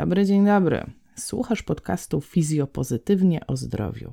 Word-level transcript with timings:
dobry, 0.00 0.26
dzień 0.26 0.46
dobry. 0.46 0.84
Słuchasz 1.16 1.62
podcastu 1.62 2.20
Fizjopozytywnie 2.20 3.46
o 3.46 3.56
zdrowiu. 3.56 4.12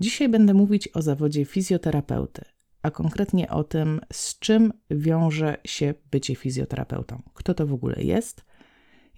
Dzisiaj 0.00 0.28
będę 0.28 0.54
mówić 0.54 0.88
o 0.94 1.02
zawodzie 1.02 1.44
fizjoterapeuty, 1.44 2.44
a 2.82 2.90
konkretnie 2.90 3.50
o 3.50 3.64
tym, 3.64 4.00
z 4.12 4.38
czym 4.38 4.72
wiąże 4.90 5.56
się 5.64 5.94
bycie 6.10 6.34
fizjoterapeutą. 6.34 7.22
Kto 7.34 7.54
to 7.54 7.66
w 7.66 7.72
ogóle 7.72 8.02
jest? 8.02 8.44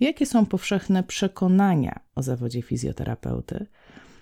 Jakie 0.00 0.26
są 0.26 0.46
powszechne 0.46 1.02
przekonania 1.02 2.00
o 2.14 2.22
zawodzie 2.22 2.62
fizjoterapeuty? 2.62 3.66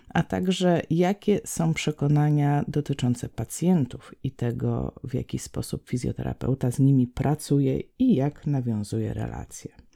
A 0.09 0.23
także 0.23 0.83
jakie 0.91 1.41
są 1.45 1.75
przekonania 1.75 2.65
dotyczące 2.69 3.29
pacjentów 3.29 4.15
i 4.23 4.31
tego, 4.31 4.95
w 5.05 5.15
jaki 5.15 5.39
sposób 5.39 5.89
fizjoterapeuta 5.89 6.71
z 6.71 6.79
nimi 6.79 7.07
pracuje 7.07 7.81
i 7.99 8.15
jak 8.15 8.47
nawiązuje 8.47 9.15
relacje. 9.15 9.90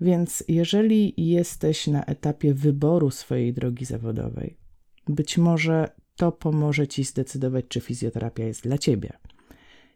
Więc 0.00 0.44
jeżeli 0.48 1.14
jesteś 1.16 1.86
na 1.86 2.04
etapie 2.04 2.54
wyboru 2.54 3.10
swojej 3.10 3.52
drogi 3.52 3.84
zawodowej, 3.84 4.56
być 5.08 5.38
może 5.38 5.90
to 6.16 6.32
pomoże 6.32 6.88
ci 6.88 7.04
zdecydować, 7.04 7.64
czy 7.68 7.80
fizjoterapia 7.80 8.44
jest 8.44 8.62
dla 8.62 8.78
ciebie. 8.78 9.12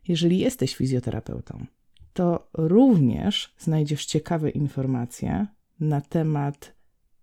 Jeżeli 0.08 0.38
jesteś 0.38 0.76
fizjoterapeutą, 0.76 1.66
to 2.12 2.48
również 2.54 3.54
znajdziesz 3.58 4.06
ciekawe 4.06 4.50
informacje 4.50 5.46
na 5.80 6.00
temat 6.00 6.74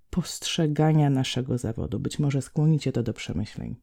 postrzegania 0.10 1.10
naszego 1.10 1.58
zawodu. 1.58 2.00
Być 2.00 2.20
może 2.20 2.42
skłonicie 2.42 2.92
to 2.92 3.04
do 3.04 3.14
przemyśleń. 3.14 3.76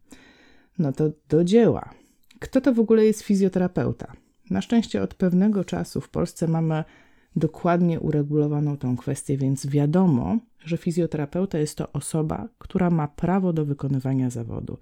No 0.79 0.93
to 0.93 1.11
do 1.29 1.45
dzieła. 1.45 1.95
Kto 2.39 2.61
to 2.61 2.75
w 2.75 2.81
ogóle 2.81 3.05
jest 3.05 3.23
fizjoterapeuta? 3.23 4.13
Na 4.51 4.63
szczęście 4.63 5.03
od 5.03 5.15
pewnego 5.15 5.65
czasu 5.65 6.01
w 6.01 6.09
Polsce 6.09 6.49
mamy 6.49 6.85
dokładnie 7.39 8.01
uregulowaną 8.01 8.77
tą 8.77 8.97
kwestię, 8.97 9.37
więc 9.37 9.67
wiadomo, 9.67 10.39
że 10.65 10.77
fizjoterapeuta 10.77 11.59
jest 11.59 11.79
to 11.79 11.93
osoba, 11.93 12.49
która 12.59 12.91
ma 12.91 13.09
prawo 13.09 13.53
do 13.53 13.65
wykonywania 13.65 14.31
zawodu. 14.31 14.79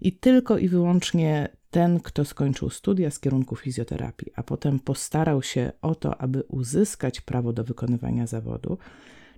I 0.00 0.12
tylko 0.12 0.58
i 0.58 0.68
wyłącznie 0.68 1.48
ten, 1.70 2.00
kto 2.00 2.24
skończył 2.24 2.70
studia 2.70 3.10
z 3.10 3.20
kierunku 3.20 3.56
fizjoterapii, 3.56 4.32
a 4.36 4.42
potem 4.42 4.80
postarał 4.80 5.42
się 5.42 5.72
o 5.82 5.94
to, 5.94 6.20
aby 6.20 6.42
uzyskać 6.42 7.20
prawo 7.20 7.52
do 7.52 7.64
wykonywania 7.64 8.26
zawodu, 8.26 8.78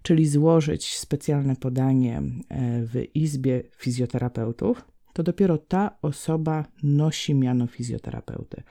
czyli 0.03 0.27
złożyć 0.27 0.99
specjalne 0.99 1.57
podanie 1.57 2.19
e, 2.19 2.23
w 2.83 3.17
Izbie 3.17 3.63
Fizjoterapeutów, 3.77 4.85
to 5.13 5.23
dopiero 5.23 5.59
ta 5.59 5.97
osoba 6.03 6.65
nosi 6.83 7.35
miano 7.35 7.67
fizjoterapeuty. 7.67 8.63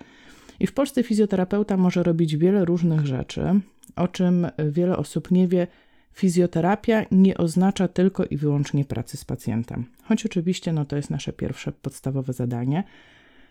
I 0.59 0.67
w 0.67 0.73
Polsce 0.73 1.03
fizjoterapeuta 1.03 1.77
może 1.77 2.03
robić 2.03 2.37
wiele 2.37 2.65
różnych 2.65 3.05
rzeczy, 3.05 3.59
o 3.97 4.07
czym 4.07 4.47
wiele 4.69 4.97
osób 4.97 5.31
nie 5.31 5.47
wie. 5.47 5.67
Fizjoterapia 6.11 7.05
nie 7.11 7.37
oznacza 7.37 7.87
tylko 7.87 8.25
i 8.25 8.37
wyłącznie 8.37 8.85
pracy 8.85 9.17
z 9.17 9.25
pacjentem, 9.25 9.85
choć 10.03 10.25
oczywiście 10.25 10.73
no, 10.73 10.85
to 10.85 10.95
jest 10.95 11.09
nasze 11.09 11.33
pierwsze 11.33 11.71
podstawowe 11.71 12.33
zadanie. 12.33 12.83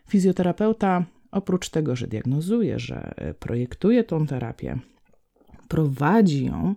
Fizjoterapeuta 0.08 1.04
oprócz 1.30 1.68
tego, 1.68 1.96
że 1.96 2.06
diagnozuje, 2.06 2.78
że 2.78 3.14
projektuje 3.38 4.04
tą 4.04 4.26
terapię, 4.26 4.78
prowadzi 5.68 6.44
ją, 6.44 6.74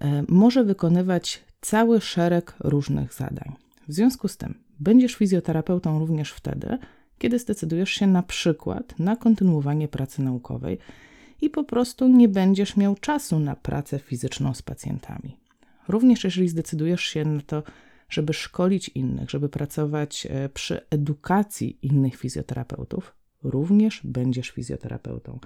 e, 0.00 0.22
może 0.28 0.64
wykonywać 0.64 1.44
cały 1.60 2.00
szereg 2.00 2.54
różnych 2.60 3.14
zadań. 3.14 3.52
W 3.88 3.92
związku 3.92 4.28
z 4.28 4.36
tym 4.36 4.54
będziesz 4.80 5.14
fizjoterapeutą 5.14 5.98
również 5.98 6.32
wtedy, 6.32 6.78
kiedy 7.18 7.38
zdecydujesz 7.38 7.90
się 7.90 8.06
na 8.06 8.22
przykład 8.22 8.98
na 8.98 9.16
kontynuowanie 9.16 9.88
pracy 9.88 10.22
naukowej 10.22 10.78
i 11.42 11.50
po 11.50 11.64
prostu 11.64 12.08
nie 12.08 12.28
będziesz 12.28 12.76
miał 12.76 12.94
czasu 12.94 13.38
na 13.38 13.56
pracę 13.56 13.98
fizyczną 13.98 14.54
z 14.54 14.62
pacjentami. 14.62 15.36
Również 15.88 16.24
jeżeli 16.24 16.48
zdecydujesz 16.48 17.02
się 17.02 17.24
na 17.24 17.40
to, 17.40 17.62
żeby 18.08 18.32
szkolić 18.32 18.88
innych, 18.88 19.30
żeby 19.30 19.48
pracować 19.48 20.26
e, 20.30 20.48
przy 20.48 20.80
edukacji 20.90 21.78
innych 21.82 22.16
fizjoterapeutów, 22.16 23.14
również 23.42 24.00
będziesz 24.04 24.50
fizjoterapeutą. 24.50 25.38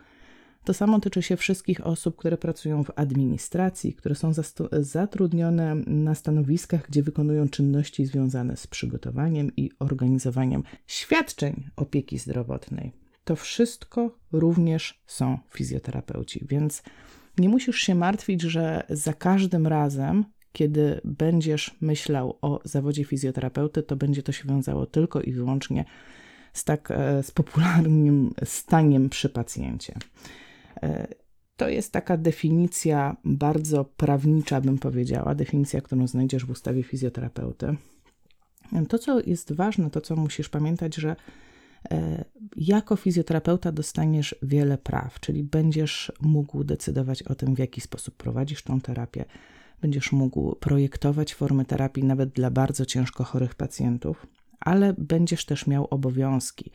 To 0.65 0.75
samo 0.75 1.01
tyczy 1.01 1.23
się 1.23 1.37
wszystkich 1.37 1.87
osób, 1.87 2.17
które 2.17 2.37
pracują 2.37 2.85
w 2.85 2.91
administracji, 2.97 3.95
które 3.95 4.15
są 4.15 4.33
zatrudnione 4.73 5.75
na 5.75 6.15
stanowiskach, 6.15 6.89
gdzie 6.89 7.03
wykonują 7.03 7.49
czynności 7.49 8.07
związane 8.07 8.57
z 8.57 8.67
przygotowaniem 8.67 9.57
i 9.57 9.71
organizowaniem 9.79 10.63
świadczeń 10.87 11.71
opieki 11.77 12.19
zdrowotnej. 12.19 13.06
To 13.27 13.37
wszystko 13.37 14.11
również 14.33 15.03
są 15.07 15.39
fizjoterapeuci, 15.51 16.47
więc 16.49 16.83
nie 17.39 17.49
musisz 17.49 17.77
się 17.77 17.95
martwić, 17.95 18.43
że 18.43 18.87
za 18.91 19.13
każdym 19.13 19.67
razem, 19.67 20.25
kiedy 20.53 21.01
będziesz 21.05 21.77
myślał 21.81 22.39
o 22.43 22.61
zawodzie 22.65 23.05
fizjoterapeuty, 23.05 23.83
to 23.83 23.97
będzie 23.97 24.23
to 24.23 24.33
się 24.33 24.49
wiązało 24.49 24.87
tylko 24.87 25.21
i 25.21 25.33
wyłącznie 25.33 25.85
z 26.53 26.65
tak 26.65 26.91
e, 26.91 27.23
z 27.23 27.31
popularnym 27.31 28.35
staniem 28.45 29.09
przy 29.09 29.29
pacjencie. 29.29 29.95
E, 30.83 31.09
to 31.57 31.69
jest 31.69 31.93
taka 31.93 32.17
definicja 32.17 33.17
bardzo 33.25 33.85
prawnicza, 33.85 34.61
bym 34.61 34.79
powiedziała, 34.79 35.35
definicja, 35.35 35.81
którą 35.81 36.07
znajdziesz 36.07 36.45
w 36.45 36.51
ustawie 36.51 36.83
fizjoterapeuty. 36.83 37.77
To, 38.89 38.99
co 38.99 39.21
jest 39.21 39.53
ważne, 39.53 39.91
to 39.91 40.01
co 40.01 40.17
musisz 40.17 40.49
pamiętać, 40.49 40.95
że 40.95 41.17
jako 42.57 42.97
fizjoterapeuta 42.97 43.73
dostaniesz 43.73 44.35
wiele 44.43 44.79
praw, 44.79 45.21
czyli 45.21 45.45
będziesz 45.45 46.13
mógł 46.21 46.65
decydować 46.65 47.23
o 47.23 47.35
tym, 47.35 47.55
w 47.55 47.59
jaki 47.59 47.81
sposób 47.81 48.17
prowadzisz 48.17 48.63
tą 48.63 48.81
terapię, 48.81 49.25
będziesz 49.83 50.13
mógł 50.13 50.55
projektować 50.57 51.35
formy 51.35 51.65
terapii 51.65 52.05
nawet 52.05 52.31
dla 52.31 52.51
bardzo 52.51 52.87
ciężko 52.87 53.25
chorych 53.25 53.55
pacjentów, 53.55 54.27
ale 54.61 54.95
będziesz 54.99 55.45
też 55.45 55.67
miał 55.67 55.87
obowiązki 55.91 56.71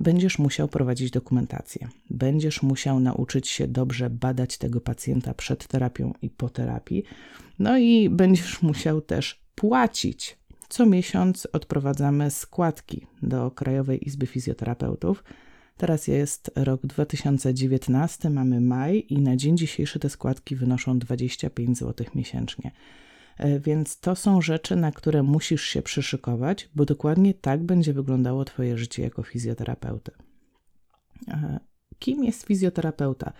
będziesz 0.00 0.38
musiał 0.38 0.68
prowadzić 0.68 1.10
dokumentację. 1.10 1.88
Będziesz 2.10 2.62
musiał 2.62 3.00
nauczyć 3.00 3.48
się 3.48 3.68
dobrze 3.68 4.10
badać 4.10 4.58
tego 4.58 4.80
pacjenta 4.80 5.34
przed 5.34 5.66
terapią 5.66 6.14
i 6.22 6.30
po 6.30 6.48
terapii. 6.48 7.04
No 7.58 7.78
i 7.78 8.10
będziesz 8.10 8.62
musiał 8.62 9.00
też 9.00 9.44
płacić. 9.54 10.37
Co 10.68 10.86
miesiąc 10.86 11.48
odprowadzamy 11.52 12.30
składki 12.30 13.06
do 13.22 13.50
Krajowej 13.50 14.08
Izby 14.08 14.26
Fizjoterapeutów. 14.26 15.24
Teraz 15.76 16.08
jest 16.08 16.50
rok 16.56 16.86
2019, 16.86 18.30
mamy 18.30 18.60
maj 18.60 19.06
i 19.08 19.18
na 19.18 19.36
dzień 19.36 19.56
dzisiejszy 19.56 19.98
te 19.98 20.10
składki 20.10 20.56
wynoszą 20.56 20.98
25 20.98 21.78
zł 21.78 22.06
miesięcznie. 22.14 22.70
E, 23.38 23.60
więc 23.60 24.00
to 24.00 24.16
są 24.16 24.42
rzeczy, 24.42 24.76
na 24.76 24.92
które 24.92 25.22
musisz 25.22 25.64
się 25.64 25.82
przyszykować, 25.82 26.68
bo 26.74 26.84
dokładnie 26.84 27.34
tak 27.34 27.62
będzie 27.62 27.92
wyglądało 27.92 28.44
Twoje 28.44 28.78
życie 28.78 29.02
jako 29.02 29.22
fizjoterapeuty. 29.22 30.12
E, 31.28 31.60
kim 31.98 32.24
jest 32.24 32.46
fizjoterapeuta? 32.46 33.32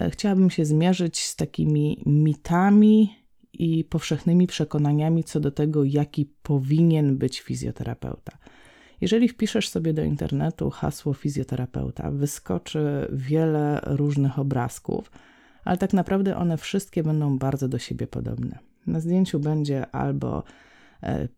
E, 0.00 0.10
chciałabym 0.10 0.50
się 0.50 0.64
zmierzyć 0.64 1.24
z 1.24 1.36
takimi 1.36 2.02
mitami 2.06 3.16
i 3.58 3.84
powszechnymi 3.84 4.46
przekonaniami 4.46 5.24
co 5.24 5.40
do 5.40 5.50
tego, 5.50 5.84
jaki 5.84 6.26
powinien 6.42 7.16
być 7.16 7.40
fizjoterapeuta. 7.40 8.38
Jeżeli 9.00 9.28
wpiszesz 9.28 9.68
sobie 9.68 9.94
do 9.94 10.02
internetu 10.02 10.70
hasło 10.70 11.14
fizjoterapeuta, 11.14 12.10
wyskoczy 12.10 13.08
wiele 13.12 13.80
różnych 13.84 14.38
obrazków, 14.38 15.10
ale 15.64 15.78
tak 15.78 15.92
naprawdę 15.92 16.36
one 16.36 16.56
wszystkie 16.56 17.02
będą 17.02 17.38
bardzo 17.38 17.68
do 17.68 17.78
siebie 17.78 18.06
podobne. 18.06 18.58
Na 18.86 19.00
zdjęciu 19.00 19.40
będzie 19.40 19.86
albo 19.90 20.42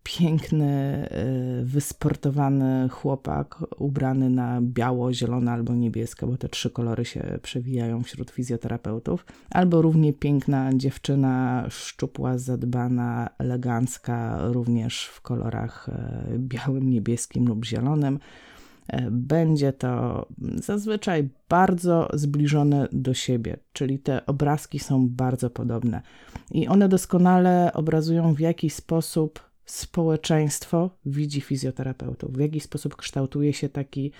piękny, 0.03 0.65
e, 0.65 1.63
wysportowany 1.63 2.89
chłopak 2.89 3.57
ubrany 3.77 4.29
na 4.29 4.61
biało, 4.61 5.13
zielone 5.13 5.51
albo 5.51 5.75
niebiesko, 5.75 6.27
bo 6.27 6.37
te 6.37 6.49
trzy 6.49 6.69
kolory 6.69 7.05
się 7.05 7.39
przewijają 7.41 8.03
wśród 8.03 8.31
fizjoterapeutów, 8.31 9.25
albo 9.49 9.81
równie 9.81 10.13
piękna 10.13 10.69
dziewczyna, 10.73 11.65
szczupła, 11.69 12.37
zadbana, 12.37 13.29
elegancka, 13.37 14.37
również 14.51 15.05
w 15.05 15.21
kolorach 15.21 15.89
e, 15.89 16.23
białym, 16.37 16.89
niebieskim 16.89 17.47
lub 17.47 17.65
zielonym. 17.65 18.19
E, 18.87 19.11
będzie 19.11 19.73
to 19.73 20.25
zazwyczaj 20.55 21.29
bardzo 21.49 22.09
zbliżone 22.13 22.87
do 22.91 23.13
siebie, 23.13 23.57
czyli 23.73 23.99
te 23.99 24.25
obrazki 24.25 24.79
są 24.79 25.09
bardzo 25.09 25.49
podobne. 25.49 26.01
I 26.51 26.67
one 26.67 26.89
doskonale 26.89 27.71
obrazują, 27.73 28.33
w 28.33 28.39
jaki 28.39 28.69
sposób 28.69 29.50
społeczeństwo 29.65 30.89
widzi 31.05 31.41
fizjoterapeutów, 31.41 32.33
w 32.33 32.39
jaki 32.39 32.59
sposób 32.59 32.95
kształtuje 32.95 33.53
się 33.53 33.69
taki 33.69 34.11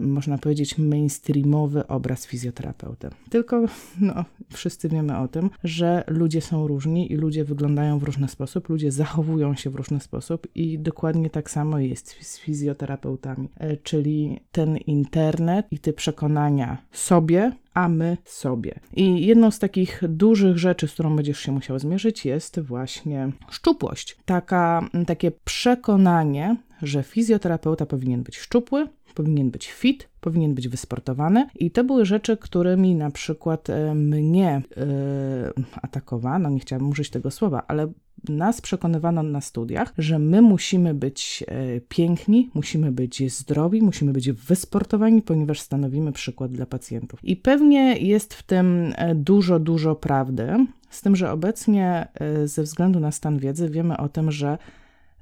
można 0.00 0.38
powiedzieć, 0.38 0.78
mainstreamowy 0.78 1.86
obraz 1.86 2.26
fizjoterapeuty. 2.26 3.10
Tylko 3.30 3.64
no, 4.00 4.24
wszyscy 4.52 4.88
wiemy 4.88 5.18
o 5.18 5.28
tym, 5.28 5.50
że 5.64 6.04
ludzie 6.06 6.40
są 6.40 6.66
różni 6.66 7.12
i 7.12 7.16
ludzie 7.16 7.44
wyglądają 7.44 7.98
w 7.98 8.02
różny 8.02 8.28
sposób, 8.28 8.68
ludzie 8.68 8.92
zachowują 8.92 9.54
się 9.54 9.70
w 9.70 9.74
różny 9.74 10.00
sposób 10.00 10.46
i 10.54 10.78
dokładnie 10.78 11.30
tak 11.30 11.50
samo 11.50 11.78
jest 11.78 12.16
z 12.20 12.38
fizjoterapeutami. 12.38 13.48
E, 13.56 13.76
czyli 13.76 14.40
ten 14.52 14.76
internet 14.76 15.66
i 15.70 15.78
te 15.78 15.92
przekonania 15.92 16.78
sobie 16.92 17.52
a 17.74 17.88
my 17.88 18.16
sobie. 18.24 18.80
I 18.94 19.26
jedną 19.26 19.50
z 19.50 19.58
takich 19.58 20.02
dużych 20.08 20.58
rzeczy, 20.58 20.88
z 20.88 20.92
którą 20.92 21.16
będziesz 21.16 21.38
się 21.38 21.52
musiał 21.52 21.78
zmierzyć, 21.78 22.24
jest 22.24 22.60
właśnie 22.60 23.32
szczupłość. 23.50 24.16
Taka, 24.24 24.88
takie 25.06 25.30
przekonanie, 25.30 26.56
że 26.82 27.02
fizjoterapeuta 27.02 27.86
powinien 27.86 28.22
być 28.22 28.38
szczupły, 28.38 28.88
powinien 29.12 29.50
być 29.50 29.72
fit, 29.72 30.08
powinien 30.20 30.54
być 30.54 30.68
wysportowany. 30.68 31.46
I 31.54 31.70
to 31.70 31.84
były 31.84 32.04
rzeczy, 32.04 32.36
którymi 32.36 32.94
na 32.94 33.10
przykład 33.10 33.70
e, 33.70 33.94
mnie 33.94 34.62
yy, 34.76 35.64
atakowano, 35.82 36.50
nie 36.50 36.60
chciałabym 36.60 36.90
użyć 36.90 37.10
tego 37.10 37.30
słowa, 37.30 37.62
ale 37.68 37.92
nas 38.28 38.60
przekonywano 38.60 39.22
na 39.22 39.40
studiach, 39.40 39.92
że 39.98 40.18
my 40.18 40.42
musimy 40.42 40.94
być 40.94 41.44
e, 41.48 41.80
piękni, 41.80 42.50
musimy 42.54 42.92
być 42.92 43.32
zdrowi, 43.32 43.82
musimy 43.82 44.12
być 44.12 44.32
wysportowani, 44.32 45.22
ponieważ 45.22 45.60
stanowimy 45.60 46.12
przykład 46.12 46.52
dla 46.52 46.66
pacjentów. 46.66 47.20
I 47.24 47.36
pewnie 47.36 47.96
jest 47.98 48.34
w 48.34 48.42
tym 48.42 48.94
dużo, 49.14 49.58
dużo 49.58 49.94
prawdy, 49.94 50.66
z 50.90 51.02
tym, 51.02 51.16
że 51.16 51.32
obecnie 51.32 52.08
ze 52.44 52.62
względu 52.62 53.00
na 53.00 53.12
stan 53.12 53.38
wiedzy 53.38 53.70
wiemy 53.70 53.96
o 53.96 54.08
tym, 54.08 54.32
że 54.32 54.58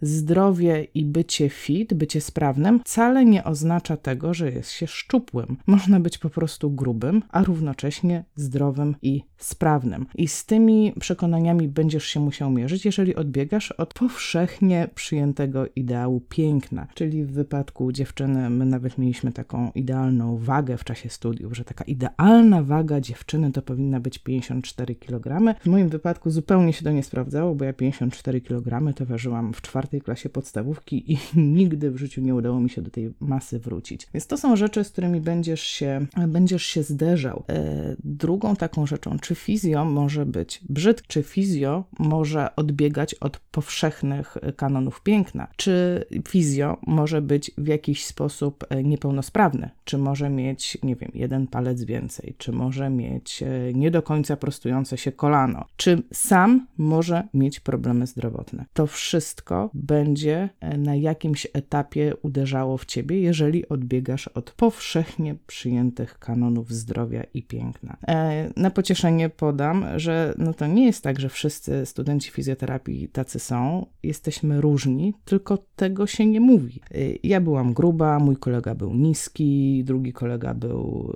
zdrowie 0.02 0.86
i 0.94 1.04
bycie 1.04 1.48
fit, 1.48 1.94
bycie 1.94 2.20
sprawnym 2.20 2.80
wcale 2.80 3.24
nie 3.24 3.44
oznacza 3.44 3.96
tego, 3.96 4.34
że 4.34 4.50
jest 4.50 4.70
się 4.70 4.86
szczupłym. 4.86 5.56
Można 5.66 6.00
być 6.00 6.18
po 6.18 6.30
prostu 6.30 6.70
grubym, 6.70 7.22
a 7.28 7.44
równocześnie 7.44 8.24
zdrowym 8.36 8.96
i 9.02 9.22
sprawnym. 9.36 10.06
I 10.14 10.28
z 10.28 10.46
tymi 10.46 10.92
przekonaniami 11.00 11.68
będziesz 11.68 12.04
się 12.04 12.20
musiał 12.20 12.50
mierzyć, 12.50 12.84
jeżeli 12.84 13.14
odbiegasz 13.14 13.72
od 13.72 13.94
powszechnie 13.94 14.88
przyjętego 14.94 15.66
ideału 15.76 16.20
piękna. 16.28 16.86
Czyli 16.94 17.24
w 17.24 17.32
wypadku 17.32 17.92
dziewczyny, 17.92 18.50
my 18.50 18.66
nawet 18.66 18.98
mieliśmy 18.98 19.32
taką 19.32 19.70
idealną 19.74 20.38
wagę 20.38 20.76
w 20.76 20.84
czasie 20.84 21.08
studiów, 21.08 21.56
że 21.56 21.64
taka 21.64 21.84
idealna 21.84 22.62
waga 22.62 23.00
dziewczyny 23.00 23.52
to 23.52 23.62
powinna 23.62 24.00
być 24.00 24.18
54 24.18 24.94
kg. 24.94 25.54
W 25.60 25.66
moim 25.66 25.88
wypadku 25.88 26.30
zupełnie 26.30 26.72
się 26.72 26.84
to 26.84 26.90
nie 26.90 27.02
sprawdzało, 27.02 27.54
bo 27.54 27.64
ja 27.64 27.72
54 27.72 28.40
kg 28.40 28.94
to 28.94 29.06
ważyłam 29.06 29.52
w 29.52 29.62
czwartej 29.62 29.89
czwartej 29.90 30.00
klasie 30.00 30.28
podstawówki 30.28 31.12
i 31.12 31.18
nigdy 31.58 31.90
w 31.90 31.96
życiu 31.96 32.20
nie 32.20 32.34
udało 32.34 32.60
mi 32.60 32.70
się 32.70 32.82
do 32.82 32.90
tej 32.90 33.14
masy 33.20 33.58
wrócić. 33.58 34.06
Więc 34.14 34.26
to 34.26 34.36
są 34.38 34.56
rzeczy, 34.56 34.84
z 34.84 34.90
którymi 34.90 35.20
będziesz 35.20 35.62
się, 35.62 36.06
będziesz 36.28 36.62
się 36.62 36.82
zderzał. 36.82 37.44
E, 37.48 37.96
drugą 38.04 38.56
taką 38.56 38.86
rzeczą, 38.86 39.18
czy 39.18 39.34
fizjo 39.34 39.84
może 39.84 40.26
być 40.26 40.60
brzydki, 40.68 41.08
czy 41.08 41.22
fizjo 41.22 41.84
może 41.98 42.56
odbiegać 42.56 43.14
od 43.14 43.38
powszechnych 43.38 44.36
kanonów 44.56 45.02
piękna, 45.02 45.48
czy 45.56 46.04
fizjo 46.28 46.76
może 46.86 47.22
być 47.22 47.50
w 47.58 47.66
jakiś 47.66 48.04
sposób 48.06 48.64
e, 48.68 48.82
niepełnosprawny, 48.82 49.70
czy 49.84 49.98
może 49.98 50.30
mieć, 50.30 50.78
nie 50.82 50.96
wiem, 50.96 51.10
jeden 51.14 51.46
palec 51.46 51.84
więcej, 51.84 52.34
czy 52.38 52.52
może 52.52 52.90
mieć 52.90 53.42
e, 53.42 53.48
nie 53.74 53.90
do 53.90 54.02
końca 54.02 54.36
prostujące 54.36 54.98
się 54.98 55.12
kolano, 55.12 55.64
czy 55.76 56.02
sam 56.12 56.66
może 56.78 57.28
mieć 57.34 57.60
problemy 57.60 58.06
zdrowotne. 58.06 58.64
To 58.72 58.86
wszystko 58.86 59.70
będzie 59.80 60.48
e, 60.60 60.78
na 60.78 60.94
jakimś 60.94 61.46
etapie 61.52 62.12
uderzało 62.22 62.76
w 62.76 62.84
ciebie, 62.84 63.20
jeżeli 63.20 63.68
odbiegasz 63.68 64.28
od 64.28 64.50
powszechnie 64.50 65.34
przyjętych 65.46 66.18
kanonów 66.18 66.72
zdrowia 66.72 67.22
i 67.34 67.42
piękna. 67.42 67.96
E, 68.08 68.50
na 68.56 68.70
pocieszenie 68.70 69.28
podam, 69.28 69.84
że 69.96 70.34
no 70.38 70.54
to 70.54 70.66
nie 70.66 70.86
jest 70.86 71.02
tak, 71.02 71.20
że 71.20 71.28
wszyscy 71.28 71.86
studenci 71.86 72.30
fizjoterapii 72.30 73.08
tacy 73.08 73.38
są. 73.38 73.86
Jesteśmy 74.02 74.60
różni, 74.60 75.14
tylko 75.24 75.58
tego 75.76 76.06
się 76.06 76.26
nie 76.26 76.40
mówi. 76.40 76.80
E, 76.90 76.94
ja 77.22 77.40
byłam 77.40 77.72
gruba, 77.72 78.18
mój 78.18 78.36
kolega 78.36 78.74
był 78.74 78.94
niski, 78.94 79.84
drugi 79.84 80.12
kolega 80.12 80.54
był 80.54 81.12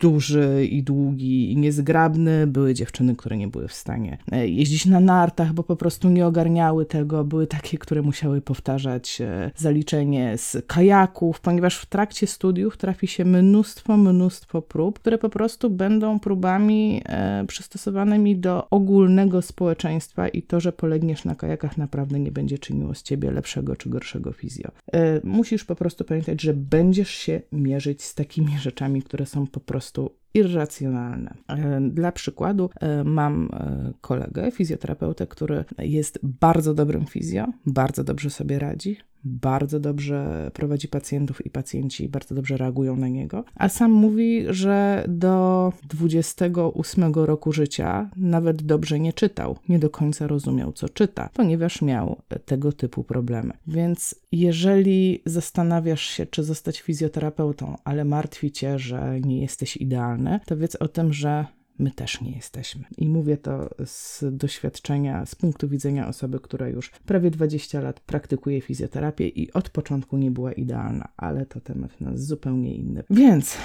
duży 0.00 0.66
i 0.70 0.82
długi 0.82 1.52
i 1.52 1.56
niezgrabny. 1.56 2.46
Były 2.46 2.74
dziewczyny, 2.74 3.16
które 3.16 3.36
nie 3.36 3.48
były 3.48 3.68
w 3.68 3.72
stanie 3.72 4.18
jeździć 4.32 4.86
na 4.86 5.00
nartach, 5.00 5.52
bo 5.52 5.62
po 5.62 5.76
prostu 5.76 6.08
nie 6.08 6.26
ogarniały 6.26 6.86
tego. 6.86 7.24
Były 7.24 7.46
takie, 7.62 7.78
które 7.78 8.02
musiały 8.02 8.40
powtarzać 8.40 9.20
e, 9.20 9.50
zaliczenie 9.56 10.38
z 10.38 10.56
kajaków, 10.66 11.40
ponieważ 11.40 11.78
w 11.78 11.86
trakcie 11.86 12.26
studiów 12.26 12.76
trafi 12.76 13.06
się 13.06 13.24
mnóstwo, 13.24 13.96
mnóstwo 13.96 14.62
prób, 14.62 14.98
które 14.98 15.18
po 15.18 15.28
prostu 15.28 15.70
będą 15.70 16.20
próbami 16.20 17.02
e, 17.04 17.44
przystosowanymi 17.46 18.36
do 18.36 18.70
ogólnego 18.70 19.42
społeczeństwa 19.42 20.28
i 20.28 20.42
to, 20.42 20.60
że 20.60 20.72
polegniesz 20.72 21.24
na 21.24 21.34
kajakach 21.34 21.76
naprawdę 21.76 22.20
nie 22.20 22.32
będzie 22.32 22.58
czyniło 22.58 22.94
z 22.94 23.02
ciebie 23.02 23.30
lepszego 23.30 23.76
czy 23.76 23.90
gorszego 23.90 24.32
fizjo. 24.32 24.70
E, 24.92 25.20
musisz 25.24 25.64
po 25.64 25.74
prostu 25.74 26.04
pamiętać, 26.04 26.42
że 26.42 26.54
będziesz 26.54 27.10
się 27.10 27.40
mierzyć 27.52 28.02
z 28.04 28.14
takimi 28.14 28.58
rzeczami, 28.58 29.02
które 29.02 29.26
są 29.26 29.46
po 29.46 29.60
prostu 29.60 30.10
irracjonalne. 30.34 31.34
E, 31.48 31.80
dla 31.80 32.12
przykładu 32.12 32.70
e, 32.80 33.04
mam 33.04 33.48
e, 33.52 33.92
kolegę, 34.00 34.50
fizjoterapeutę, 34.50 35.26
który 35.26 35.64
jest 35.78 36.18
bardzo 36.22 36.74
dobrym 36.74 37.06
fizjo, 37.06 37.46
bardzo 37.66 38.04
dobrze 38.04 38.30
sobie 38.30 38.58
radzi, 38.58 38.96
bardzo 39.24 39.80
dobrze 39.80 40.50
prowadzi 40.54 40.88
pacjentów 40.88 41.46
i 41.46 41.50
pacjenci 41.50 42.08
bardzo 42.08 42.34
dobrze 42.34 42.56
reagują 42.56 42.96
na 42.96 43.08
niego. 43.08 43.44
A 43.54 43.68
sam 43.68 43.92
mówi, 43.92 44.44
że 44.48 45.04
do 45.08 45.72
28 45.88 47.14
roku 47.14 47.52
życia 47.52 48.10
nawet 48.16 48.62
dobrze 48.62 49.00
nie 49.00 49.12
czytał, 49.12 49.56
nie 49.68 49.78
do 49.78 49.90
końca 49.90 50.26
rozumiał, 50.26 50.72
co 50.72 50.88
czyta, 50.88 51.28
ponieważ 51.34 51.82
miał 51.82 52.22
tego 52.44 52.72
typu 52.72 53.04
problemy. 53.04 53.52
Więc 53.66 54.14
jeżeli 54.32 55.22
zastanawiasz 55.26 56.02
się, 56.02 56.26
czy 56.26 56.42
zostać 56.42 56.80
fizjoterapeutą, 56.80 57.76
ale 57.84 58.04
martwi 58.04 58.52
cię, 58.52 58.78
że 58.78 59.20
nie 59.20 59.40
jesteś 59.40 59.76
idealny, 59.76 60.40
to 60.46 60.56
wiedz 60.56 60.76
o 60.76 60.88
tym, 60.88 61.12
że 61.12 61.46
my 61.80 61.90
też 61.90 62.20
nie 62.20 62.30
jesteśmy. 62.30 62.84
I 62.98 63.08
mówię 63.08 63.36
to 63.36 63.70
z 63.84 64.24
doświadczenia, 64.36 65.26
z 65.26 65.34
punktu 65.34 65.68
widzenia 65.68 66.08
osoby, 66.08 66.40
która 66.40 66.68
już 66.68 66.90
prawie 66.90 67.30
20 67.30 67.80
lat 67.80 68.00
praktykuje 68.00 68.60
fizjoterapię 68.60 69.28
i 69.28 69.52
od 69.52 69.70
początku 69.70 70.16
nie 70.16 70.30
była 70.30 70.52
idealna, 70.52 71.08
ale 71.16 71.46
to 71.46 71.60
temat 71.60 72.00
na 72.00 72.10
zupełnie 72.14 72.74
inny. 72.74 73.02
Więc 73.10 73.56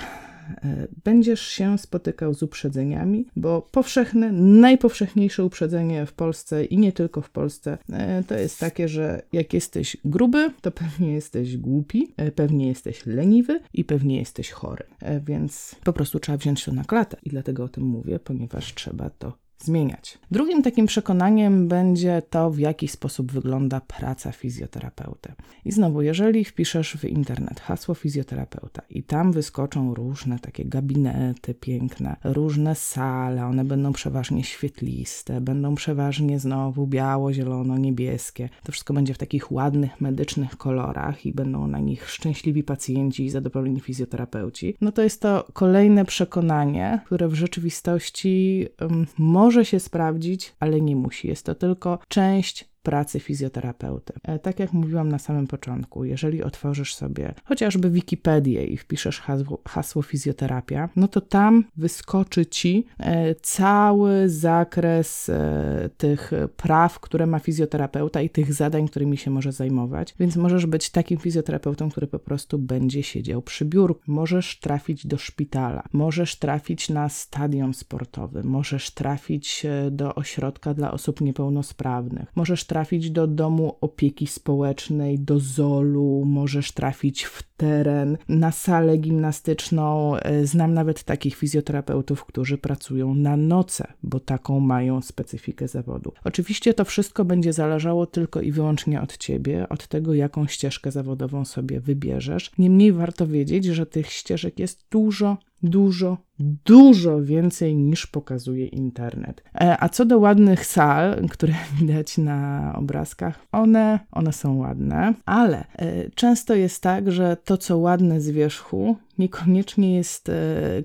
będziesz 1.04 1.42
się 1.42 1.78
spotykał 1.78 2.34
z 2.34 2.44
uprzedzeniami, 2.44 3.26
bo 3.36 3.62
powszechne, 3.62 4.32
najpowszechniejsze 4.32 5.46
uprzedzenie 5.46 6.06
w 6.06 6.14
Polsce 6.14 6.66
i 6.66 6.78
nie 6.78 6.92
tylko 6.92 7.22
w 7.22 7.30
Polsce 7.30 7.78
e, 7.92 8.24
to 8.24 8.36
jest 8.36 8.60
takie, 8.60 8.88
że 8.88 9.22
jak 9.34 9.54
jesteś 9.54 9.98
gruby, 10.06 10.52
to 10.62 10.72
pewnie 10.72 11.14
jesteś 11.14 11.58
głupi, 11.58 12.14
e, 12.18 12.32
pewnie 12.32 12.68
jesteś 12.68 13.06
leniwy 13.06 13.60
i 13.74 13.86
pewnie 13.86 14.20
jesteś 14.20 14.50
chory. 14.52 14.84
Więc 15.26 15.76
po 15.84 15.94
prostu 15.94 16.20
trzeba 16.20 16.38
wziąć 16.38 16.66
to 16.66 16.74
na 16.74 16.84
klatę 16.84 17.18
i 17.24 17.30
dlatego 17.30 17.64
o 17.64 17.68
tym 17.68 17.84
mówię, 17.84 18.20
ponieważ 18.20 18.74
trzeba 18.74 19.10
to 19.10 19.45
zmieniać. 19.60 20.18
Drugim 20.32 20.64
takim 20.64 20.86
przekonaniem 20.86 21.68
będzie 21.68 22.22
to, 22.30 22.52
w 22.52 22.60
jaki 22.60 22.88
sposób 22.88 23.32
wygląda 23.32 23.82
praca 23.82 24.32
fizjoterapeuty. 24.32 25.34
I 25.66 25.72
znowu, 25.72 26.02
jeżeli 26.02 26.46
wpiszesz 26.46 26.98
w 26.98 27.04
internet 27.04 27.60
hasło 27.60 27.96
fizjoterapeuta 27.96 28.82
i 28.90 29.04
tam 29.04 29.32
wyskoczą 29.32 29.94
różne 29.94 30.40
takie 30.40 30.66
gabinety 30.66 31.54
piękne, 31.54 32.16
różne 32.24 32.76
sale, 32.76 33.46
one 33.46 33.64
będą 33.64 33.94
przeważnie 33.94 34.44
świetliste, 34.44 35.42
będą 35.42 35.76
przeważnie 35.76 36.40
znowu 36.40 36.88
biało, 36.88 37.34
zielono, 37.34 37.78
niebieskie. 37.78 38.50
To 38.64 38.72
wszystko 38.72 38.94
będzie 38.94 39.14
w 39.14 39.18
takich 39.18 39.52
ładnych, 39.52 40.02
medycznych 40.02 40.58
kolorach 40.58 41.26
i 41.26 41.34
będą 41.34 41.68
na 41.68 41.80
nich 41.80 42.10
szczęśliwi 42.10 42.64
pacjenci 42.64 43.26
i 43.26 43.30
zadowoleni 43.30 43.80
fizjoterapeuci. 43.80 44.76
No 44.82 44.92
to 44.92 45.02
jest 45.02 45.22
to 45.22 45.48
kolejne 45.54 46.06
przekonanie, 46.06 47.02
które 47.06 47.28
w 47.28 47.34
rzeczywistości 47.34 48.68
um, 48.82 49.08
może 49.18 49.45
może 49.46 49.66
się 49.66 49.80
sprawdzić, 49.80 50.56
ale 50.60 50.82
nie 50.82 50.96
musi. 50.96 51.28
Jest 51.28 51.46
to 51.46 51.56
tylko 51.56 52.00
część 52.08 52.70
pracy 52.86 53.20
fizjoterapeuty. 53.20 54.14
E, 54.24 54.40
tak 54.40 54.60
jak 54.60 54.74
mówiłam 54.74 55.10
na 55.10 55.20
samym 55.20 55.48
początku, 55.48 56.06
jeżeli 56.06 56.44
otworzysz 56.44 56.96
sobie 56.96 57.34
chociażby 57.44 57.90
Wikipedię 57.90 58.66
i 58.66 58.78
wpiszesz 58.78 59.20
hasło, 59.20 59.62
hasło 59.68 60.02
fizjoterapia, 60.02 60.90
no 60.96 61.08
to 61.08 61.22
tam 61.22 61.64
wyskoczy 61.78 62.46
ci 62.46 62.86
e, 63.00 63.36
cały 63.36 64.30
zakres 64.30 65.30
e, 65.30 65.90
tych 65.98 66.32
praw, 66.58 67.00
które 67.00 67.26
ma 67.26 67.40
fizjoterapeuta 67.40 68.22
i 68.22 68.30
tych 68.30 68.54
zadań, 68.54 68.88
którymi 68.88 69.18
się 69.18 69.32
może 69.32 69.52
zajmować. 69.52 70.16
Więc 70.20 70.36
możesz 70.36 70.66
być 70.66 70.90
takim 70.90 71.18
fizjoterapeutą, 71.18 71.90
który 71.90 72.08
po 72.08 72.20
prostu 72.20 72.60
będzie 72.60 73.04
siedział 73.04 73.42
przy 73.42 73.66
biurku. 73.66 74.02
Możesz 74.08 74.60
trafić 74.60 75.08
do 75.08 75.18
szpitala, 75.18 75.84
możesz 75.94 76.36
trafić 76.36 76.90
na 76.90 77.10
stadion 77.10 77.74
sportowy, 77.74 78.44
możesz 78.44 78.92
trafić 78.92 79.66
do 79.92 80.16
ośrodka 80.16 80.74
dla 80.74 80.92
osób 80.92 81.22
niepełnosprawnych, 81.22 82.32
możesz 82.36 82.64
trafić 82.64 82.75
do 83.12 83.28
domu 83.28 83.78
opieki 83.82 84.28
społecznej, 84.28 85.20
do 85.20 85.40
ZOL-u, 85.40 86.26
możesz 86.26 86.72
trafić 86.72 87.24
w 87.24 87.44
teren, 87.58 88.18
na 88.30 88.52
salę 88.52 88.98
gimnastyczną. 88.98 90.16
E, 90.16 90.48
znam 90.48 90.74
nawet 90.74 91.04
takich 91.04 91.36
fizjoterapeutów, 91.36 92.26
którzy 92.26 92.58
pracują 92.58 93.16
na 93.16 93.38
noce, 93.38 93.94
bo 94.04 94.20
taką 94.20 94.60
mają 94.60 95.02
specyfikę 95.02 95.68
zawodu. 95.68 96.12
Oczywiście 96.24 96.74
to 96.74 96.86
wszystko 96.86 97.26
będzie 97.26 97.54
zależało 97.54 98.06
tylko 98.06 98.42
i 98.42 98.52
wyłącznie 98.52 99.02
od 99.02 99.18
ciebie, 99.18 99.70
od 99.70 99.88
tego, 99.88 100.14
jaką 100.14 100.48
ścieżkę 100.48 100.92
zawodową 100.92 101.46
sobie 101.46 101.80
wybierzesz. 101.80 102.52
Niemniej 102.58 102.94
warto 102.94 103.28
wiedzieć, 103.28 103.66
że 103.66 103.86
tych 103.86 104.12
ścieżek 104.12 104.60
jest 104.60 104.86
dużo, 104.92 105.38
dużo, 105.64 106.18
dużo 106.40 107.24
więcej 107.24 107.76
niż 107.76 108.08
pokazuje 108.08 108.68
internet. 108.68 109.44
E, 109.56 109.78
a 109.84 109.90
co 109.90 110.06
do 110.06 110.20
ładnych 110.20 110.66
sal, 110.66 111.28
które 111.30 111.54
widać 111.80 112.18
na 112.18 112.74
obrazkach, 112.78 113.40
one, 113.52 114.00
one 114.12 114.34
są 114.34 114.58
ładne, 114.58 115.14
ale 115.26 115.58
e, 115.58 116.10
często 116.10 116.56
jest 116.56 116.84
tak, 116.84 117.12
że 117.12 117.38
to, 117.46 117.58
co 117.58 117.78
ładne 117.78 118.22
z 118.22 118.30
wierzchu, 118.30 118.96
niekoniecznie 119.18 119.96
jest 119.96 120.30
e, 120.30 120.34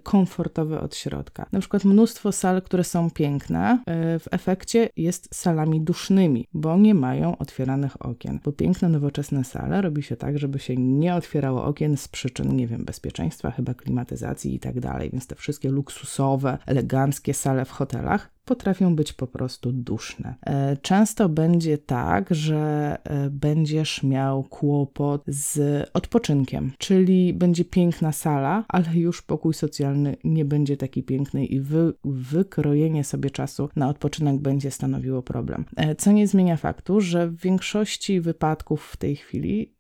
komfortowe 0.02 0.80
od 0.80 0.97
środka. 0.97 1.47
Na 1.52 1.61
przykład 1.61 1.85
mnóstwo 1.85 2.33
sal, 2.33 2.62
które 2.62 2.85
są 2.85 3.11
piękne, 3.11 3.78
w 4.21 4.25
efekcie 4.30 4.88
jest 4.97 5.35
salami 5.35 5.80
dusznymi, 5.80 6.47
bo 6.52 6.78
nie 6.78 6.95
mają 6.95 7.38
otwieranych 7.38 8.07
okien. 8.07 8.40
Bo 8.45 8.52
piękne, 8.52 8.88
nowoczesne 8.88 9.45
sale 9.45 9.83
robi 9.83 10.02
się 10.02 10.16
tak, 10.16 10.38
żeby 10.38 10.59
się 10.59 10.76
nie 10.76 11.14
otwierało 11.14 11.64
okien 11.64 11.97
z 11.97 12.09
przyczyn, 12.09 12.57
nie 12.57 12.66
wiem, 12.66 12.85
bezpieczeństwa, 12.85 13.50
chyba 13.50 13.75
klimatyzacji 13.75 14.54
i 14.54 14.61
tak 14.61 14.80
dalej, 14.80 15.11
więc 15.11 15.26
te 15.26 15.35
wszystkie 15.40 15.68
luksusowe, 15.68 16.59
eleganckie 16.66 17.35
sale 17.35 17.64
w 17.64 17.70
hotelach 17.70 18.30
potrafią 18.44 18.97
być 18.97 19.12
po 19.12 19.26
prostu 19.26 19.73
duszne. 19.73 20.35
E, 20.47 20.76
często 20.76 21.28
będzie 21.28 21.78
tak, 21.78 22.35
że 22.35 22.97
e, 23.04 23.30
będziesz 23.30 24.02
miał 24.02 24.42
kłopot 24.42 25.23
z 25.26 25.88
odpoczynkiem, 25.94 26.73
czyli 26.78 27.35
będzie 27.35 27.64
piękna 27.64 28.12
sala, 28.12 28.64
ale 28.68 28.94
już 28.94 29.23
pokój 29.23 29.54
socjalny 29.54 30.16
nie 30.25 30.44
będzie 30.44 30.76
taki 30.76 31.02
piękny 31.02 31.47
i 31.47 31.61
wy, 31.61 31.92
wykrojenie 32.04 33.04
sobie 33.04 33.30
czasu 33.30 33.68
na 33.76 33.88
odpoczynek 33.88 34.37
będzie 34.40 34.70
stanowiło 34.70 35.23
problem. 35.23 35.64
E, 35.76 35.94
co 35.94 36.12
nie 36.12 36.26
zmienia 36.26 36.56
faktu, 36.56 37.00
że 37.00 37.28
w 37.28 37.37
większości 37.37 38.20
wypadków 38.20 38.85
w 38.85 38.97
tej 38.97 39.16
chwili 39.16 39.75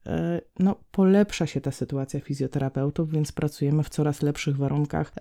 no, 0.58 0.76
polepsza 0.90 1.46
się 1.46 1.60
ta 1.60 1.70
sytuacja 1.70 2.20
fizjoterapeutów, 2.20 3.10
więc 3.10 3.32
pracujemy 3.32 3.82
w 3.82 3.88
coraz 3.88 4.22
lepszych 4.22 4.56
warunkach. 4.56 5.12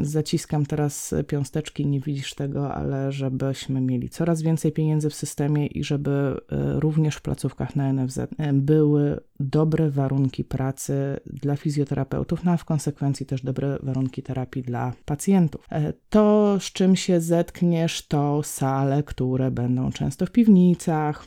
Zaciskam 0.00 0.66
teraz 0.66 1.14
piąsteczki, 1.26 1.86
nie 1.86 2.00
widzisz 2.00 2.34
tego 2.34 2.41
tego, 2.42 2.74
ale 2.74 3.12
żebyśmy 3.12 3.80
mieli 3.80 4.08
coraz 4.08 4.42
więcej 4.42 4.72
pieniędzy 4.72 5.10
w 5.10 5.14
systemie 5.14 5.66
i 5.66 5.84
żeby 5.84 6.10
e, 6.10 6.80
również 6.80 7.16
w 7.16 7.22
placówkach 7.22 7.76
na 7.76 7.92
NFZ 7.92 8.18
e, 8.18 8.28
były 8.52 9.20
dobre 9.40 9.90
warunki 9.90 10.44
pracy 10.44 11.20
dla 11.26 11.56
fizjoterapeutów, 11.56 12.44
no 12.44 12.52
a 12.52 12.56
w 12.56 12.64
konsekwencji 12.64 13.26
też 13.26 13.42
dobre 13.42 13.78
warunki 13.82 14.22
terapii 14.22 14.62
dla 14.62 14.92
pacjentów. 15.04 15.66
E, 15.70 15.92
to, 16.10 16.56
z 16.60 16.64
czym 16.64 16.96
się 16.96 17.20
zetkniesz, 17.20 18.06
to 18.06 18.42
sale, 18.42 19.02
które 19.02 19.50
będą 19.50 19.90
często 19.90 20.26
w 20.26 20.30
piwnicach, 20.30 21.26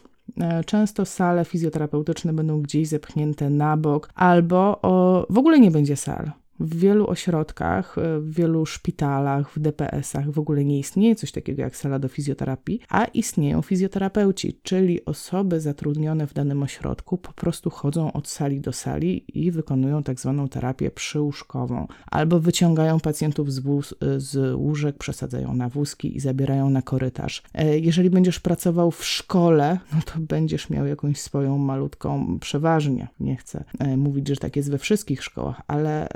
Często 0.66 1.06
sale 1.06 1.46
fizjoterapeutyczne 1.46 2.34
będą 2.34 2.62
gdzieś 2.62 2.88
zepchnięte 2.88 3.50
na 3.50 3.78
bok, 3.78 4.10
albo 4.16 4.82
o, 4.82 5.26
w 5.30 5.38
ogóle 5.38 5.60
nie 5.60 5.72
będzie 5.72 5.96
sal. 5.96 6.32
W 6.60 6.76
wielu 6.76 7.08
ośrodkach, 7.08 7.98
e, 7.98 8.20
w 8.20 8.34
wielu 8.34 8.66
szpitalach, 8.66 9.52
w 9.52 9.60
DPS-ach 9.60 10.32
w 10.32 10.40
ogóle 10.40 10.66
nie 10.66 10.80
istnieje 10.80 11.16
coś 11.16 11.32
takiego 11.32 11.62
jak 11.62 11.78
sala 11.78 12.00
do 12.00 12.08
fizjoterapii, 12.08 12.80
a 12.90 13.06
istnieją 13.06 13.62
fizjoterapeuci, 13.62 14.60
czyli 14.64 15.06
osoby 15.06 15.60
zatrudnione 15.60 16.28
w 16.28 16.34
danym 16.34 16.64
ośrodku 16.64 17.18
po 17.18 17.34
prostu 17.34 17.70
chodzą 17.70 18.14
od 18.14 18.28
sali 18.28 18.62
do 18.62 18.74
sali 18.74 19.26
i 19.34 19.52
wykonują 19.52 20.04
tak 20.04 20.20
zwaną 20.20 20.48
terapię 20.48 20.92
przyłóżkową, 20.92 21.88
albo 22.12 22.40
wyciągają 22.40 23.00
pacjentów 23.00 23.54
z, 23.54 23.60
wóz, 23.60 23.96
e, 24.02 24.20
z 24.20 24.56
łóżek, 24.56 24.98
przesadzają 24.98 25.54
na 25.54 25.70
wózki 25.70 26.18
i 26.18 26.20
zabierają 26.20 26.70
na 26.70 26.82
korytarz. 26.82 27.44
E, 27.54 27.80
jeżeli 27.80 28.10
będziesz 28.10 28.40
pracował 28.40 28.92
w 28.92 29.06
szkole, 29.06 29.80
no 29.94 30.00
to 30.06 30.20
będziesz 30.20 30.70
miał 30.70 30.86
jakąś 30.86 31.22
swoją 31.22 31.58
malutką, 31.58 32.40
przeważnie, 32.40 33.08
nie 33.20 33.36
chcę 33.36 33.64
mówić, 33.98 34.28
że 34.28 34.36
tak 34.36 34.56
jest 34.56 34.72
we 34.72 34.78
wszystkich 34.78 35.24
szkołach, 35.24 35.62
ale 35.68 36.08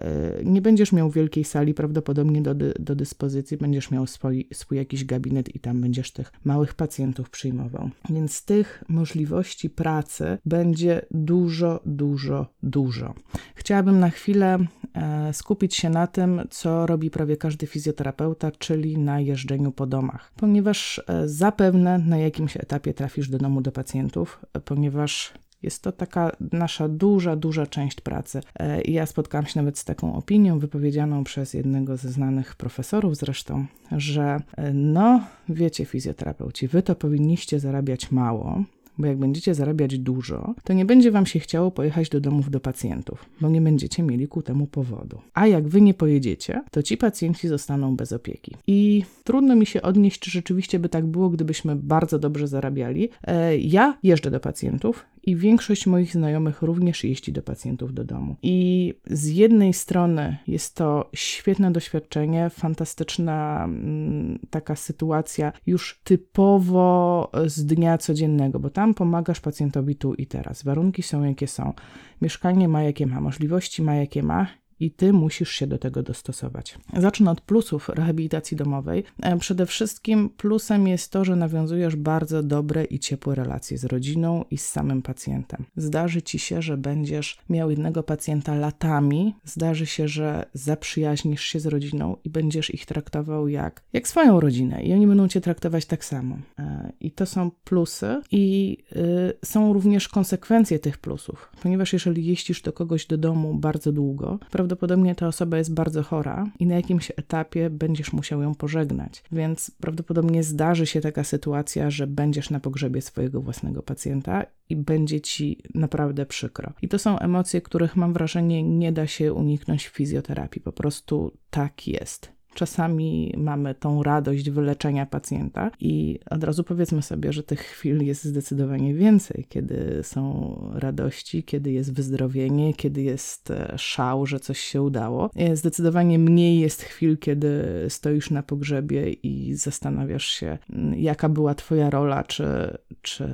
nie 0.43 0.62
będziesz 0.62 0.91
miał 0.91 1.09
wielkiej 1.09 1.43
sali 1.43 1.74
prawdopodobnie 1.74 2.41
do, 2.41 2.55
do 2.79 2.95
dyspozycji, 2.95 3.57
będziesz 3.57 3.91
miał 3.91 4.07
swój, 4.07 4.48
swój 4.53 4.77
jakiś 4.77 5.05
gabinet 5.05 5.55
i 5.55 5.59
tam 5.59 5.81
będziesz 5.81 6.12
tych 6.12 6.31
małych 6.43 6.74
pacjentów 6.74 7.29
przyjmował. 7.29 7.89
Więc 8.09 8.45
tych 8.45 8.83
możliwości 8.89 9.69
pracy 9.69 10.38
będzie 10.45 11.05
dużo, 11.12 11.79
dużo, 11.86 12.45
dużo. 12.63 13.13
Chciałabym 13.55 14.00
na 14.00 14.09
chwilę 14.09 14.57
e, 14.93 15.33
skupić 15.33 15.75
się 15.75 15.89
na 15.89 16.07
tym, 16.07 16.41
co 16.50 16.86
robi 16.86 17.09
prawie 17.09 17.38
każdy 17.38 17.67
fizjoterapeuta, 17.67 18.51
czyli 18.51 18.98
na 18.98 19.19
jeżdżeniu 19.19 19.71
po 19.71 19.88
domach, 19.88 20.31
ponieważ 20.36 21.01
e, 21.07 21.27
zapewne 21.27 22.00
na 22.00 22.17
jakimś 22.17 22.57
etapie 22.57 22.93
trafisz 22.93 23.29
do 23.29 23.38
domu 23.38 23.62
do 23.62 23.71
pacjentów, 23.71 24.45
ponieważ 24.65 25.33
jest 25.63 25.83
to 25.83 25.91
taka 25.91 26.31
nasza 26.51 26.87
duża, 26.87 27.35
duża 27.35 27.67
część 27.67 28.01
pracy. 28.01 28.41
E, 28.59 28.81
I 28.81 28.93
ja 28.93 29.05
spotkałam 29.05 29.45
się 29.45 29.59
nawet 29.59 29.77
z 29.77 29.85
taką 29.85 30.15
opinią 30.15 30.59
wypowiedzianą 30.59 31.23
przez 31.23 31.53
jednego 31.53 31.97
ze 31.97 32.09
znanych 32.09 32.55
profesorów 32.55 33.17
zresztą, 33.17 33.65
że 33.91 34.41
e, 34.57 34.73
no, 34.73 35.21
wiecie, 35.49 35.85
fizjoterapeuci, 35.85 36.67
wy 36.67 36.83
to 36.83 36.95
powinniście 36.95 37.59
zarabiać 37.59 38.11
mało, 38.11 38.63
bo 38.99 39.07
jak 39.07 39.17
będziecie 39.17 39.55
zarabiać 39.55 39.99
dużo, 39.99 40.55
to 40.63 40.73
nie 40.73 40.85
będzie 40.85 41.11
wam 41.11 41.25
się 41.25 41.39
chciało 41.39 41.71
pojechać 41.71 42.09
do 42.09 42.19
domów 42.19 42.49
do 42.49 42.59
pacjentów, 42.59 43.25
bo 43.41 43.49
nie 43.49 43.61
będziecie 43.61 44.03
mieli 44.03 44.27
ku 44.27 44.41
temu 44.41 44.67
powodu. 44.67 45.21
A 45.33 45.47
jak 45.47 45.67
wy 45.67 45.81
nie 45.81 45.93
pojedziecie, 45.93 46.61
to 46.71 46.83
ci 46.83 46.97
pacjenci 46.97 47.47
zostaną 47.47 47.95
bez 47.95 48.13
opieki. 48.13 48.55
I 48.67 49.03
trudno 49.23 49.55
mi 49.55 49.65
się 49.65 49.81
odnieść, 49.81 50.19
czy 50.19 50.31
rzeczywiście 50.31 50.79
by 50.79 50.89
tak 50.89 51.05
było, 51.05 51.29
gdybyśmy 51.29 51.75
bardzo 51.75 52.19
dobrze 52.19 52.47
zarabiali. 52.47 53.09
E, 53.23 53.57
ja 53.57 53.97
jeżdżę 54.03 54.31
do 54.31 54.39
pacjentów 54.39 55.05
i 55.23 55.35
większość 55.35 55.88
moich 55.88 56.13
znajomych 56.13 56.61
również 56.61 57.03
jeździ 57.03 57.31
do 57.31 57.41
pacjentów 57.41 57.93
do 57.93 58.03
domu. 58.03 58.35
I 58.41 58.93
z 59.05 59.27
jednej 59.27 59.73
strony 59.73 60.38
jest 60.47 60.75
to 60.75 61.09
świetne 61.13 61.71
doświadczenie, 61.71 62.49
fantastyczna 62.49 63.63
mm, 63.63 64.39
taka 64.49 64.75
sytuacja, 64.75 65.53
już 65.67 66.01
typowo 66.03 67.31
z 67.45 67.65
dnia 67.65 67.97
codziennego, 67.97 68.59
bo 68.59 68.69
tam 68.69 68.93
pomagasz 68.93 69.39
pacjentowi 69.39 69.95
tu 69.95 70.13
i 70.13 70.27
teraz. 70.27 70.63
Warunki 70.63 71.03
są 71.03 71.23
jakie 71.23 71.47
są, 71.47 71.73
mieszkanie 72.21 72.67
ma 72.67 72.83
jakie 72.83 73.07
ma, 73.07 73.21
możliwości 73.21 73.81
ma 73.81 73.95
jakie 73.95 74.23
ma 74.23 74.47
i 74.79 74.91
ty 74.91 75.13
musisz 75.13 75.51
się 75.51 75.67
do 75.67 75.77
tego 75.77 76.03
dostosować. 76.03 76.77
Zacznę 76.98 77.31
od 77.31 77.41
plusów 77.41 77.89
rehabilitacji 77.89 78.57
domowej. 78.57 79.03
E, 79.21 79.38
przede 79.38 79.65
wszystkim 79.65 80.29
plusem 80.29 80.88
jest 80.88 81.12
to, 81.12 81.25
że 81.25 81.36
nawiązujesz 81.36 81.95
bardzo 81.95 82.43
dobre 82.43 82.83
i 82.83 83.00
ciepłe 83.00 83.36
relacje 83.36 83.77
z 83.77 83.86
rodziną 83.86 84.45
i 84.51 84.57
z 84.57 84.69
samym 84.69 85.01
pacjentem. 85.01 85.65
Zdarzy 85.75 86.21
ci 86.21 86.39
się, 86.39 86.62
że 86.62 86.77
będziesz 86.77 87.38
miał 87.50 87.69
jednego 87.69 88.03
pacjenta 88.03 88.55
latami, 88.55 89.36
zdarzy 89.45 89.86
się, 89.86 90.07
że 90.07 90.45
zaprzyjaźnisz 90.53 91.43
się 91.43 91.59
z 91.59 91.65
rodziną 91.65 92.17
i 92.24 92.29
będziesz 92.29 92.74
ich 92.74 92.86
traktował 92.86 93.48
jak, 93.48 93.83
jak 93.93 94.07
swoją 94.07 94.39
rodzinę 94.39 94.83
i 94.83 94.93
oni 94.93 95.07
będą 95.07 95.27
cię 95.27 95.41
traktować 95.41 95.86
tak 95.86 96.05
samo. 96.05 96.38
E, 96.59 96.91
I 97.00 97.12
to 97.12 97.25
są 97.25 97.51
plusy 97.63 98.21
i 98.31 98.77
y, 98.95 99.45
są 99.45 99.74
również 99.74 100.07
konsekwencje 100.07 100.79
tych 100.79 100.98
plusów, 100.98 101.51
ponieważ 101.62 101.93
jeżeli 101.93 102.25
jeździsz 102.25 102.62
do 102.62 102.74
kogoś 102.74 103.05
do 103.05 103.17
domu 103.17 103.53
bardzo 103.55 103.91
długo, 103.91 104.39
prawdopodobnie 104.69 105.15
ta 105.15 105.27
osoba 105.27 105.57
jest 105.57 105.73
bardzo 105.73 106.03
chora 106.03 106.51
i 106.59 106.65
na 106.65 106.75
jakimś 106.75 107.11
etapie 107.17 107.69
będziesz 107.69 108.13
musiał 108.13 108.41
ją 108.41 108.55
pożegnać. 108.55 109.23
Więc 109.31 109.71
prawdopodobnie 109.81 110.43
zdarzy 110.43 110.85
się 110.85 111.01
taka 111.01 111.23
sytuacja, 111.23 111.89
że 111.89 112.07
będziesz 112.07 112.49
na 112.49 112.59
pogrzebie 112.59 113.01
swojego 113.01 113.41
własnego 113.41 113.83
pacjenta 113.83 114.45
i 114.69 114.75
będzie 114.75 115.21
ci 115.21 115.57
naprawdę 115.75 116.25
przykro. 116.25 116.73
I 116.81 116.88
to 116.88 116.99
są 116.99 117.19
emocje, 117.19 117.61
których 117.61 117.95
mam 117.95 118.13
wrażenie 118.13 118.63
nie 118.63 118.91
da 118.91 119.07
się 119.07 119.33
uniknąć 119.33 119.88
w 119.88 119.95
fizjoterapii. 119.95 120.61
Po 120.61 120.71
prostu 120.71 121.31
tak 121.49 121.88
jest. 121.88 122.38
Czasami 122.53 123.34
mamy 123.38 123.75
tą 123.75 124.03
radość 124.03 124.50
wyleczenia 124.50 125.06
pacjenta 125.06 125.72
i 125.79 126.20
od 126.29 126.44
razu 126.44 126.63
powiedzmy 126.63 127.01
sobie, 127.01 127.34
że 127.34 127.44
tych 127.44 127.60
chwil 127.60 128.06
jest 128.06 128.24
zdecydowanie 128.24 128.94
więcej, 128.94 129.46
kiedy 129.50 130.00
są 130.03 130.56
radości, 130.74 131.44
kiedy 131.44 131.72
jest 131.72 131.94
wyzdrowienie, 131.94 132.74
kiedy 132.74 133.01
jest 133.01 133.51
e, 133.51 133.74
szał, 133.77 134.25
że 134.25 134.39
coś 134.39 134.60
się 134.60 134.82
udało. 134.82 135.29
Zdecydowanie 135.53 136.20
mniej 136.20 136.60
jest 136.60 136.84
chwil, 136.84 137.18
kiedy 137.18 137.63
stoisz 137.89 138.29
na 138.29 138.44
pogrzebie 138.44 139.13
i 139.13 139.53
zastanawiasz 139.56 140.25
się, 140.25 140.58
jaka 140.96 141.29
była 141.29 141.56
Twoja 141.56 141.89
rola, 141.89 142.24
czy, 142.24 142.77
czy 143.01 143.29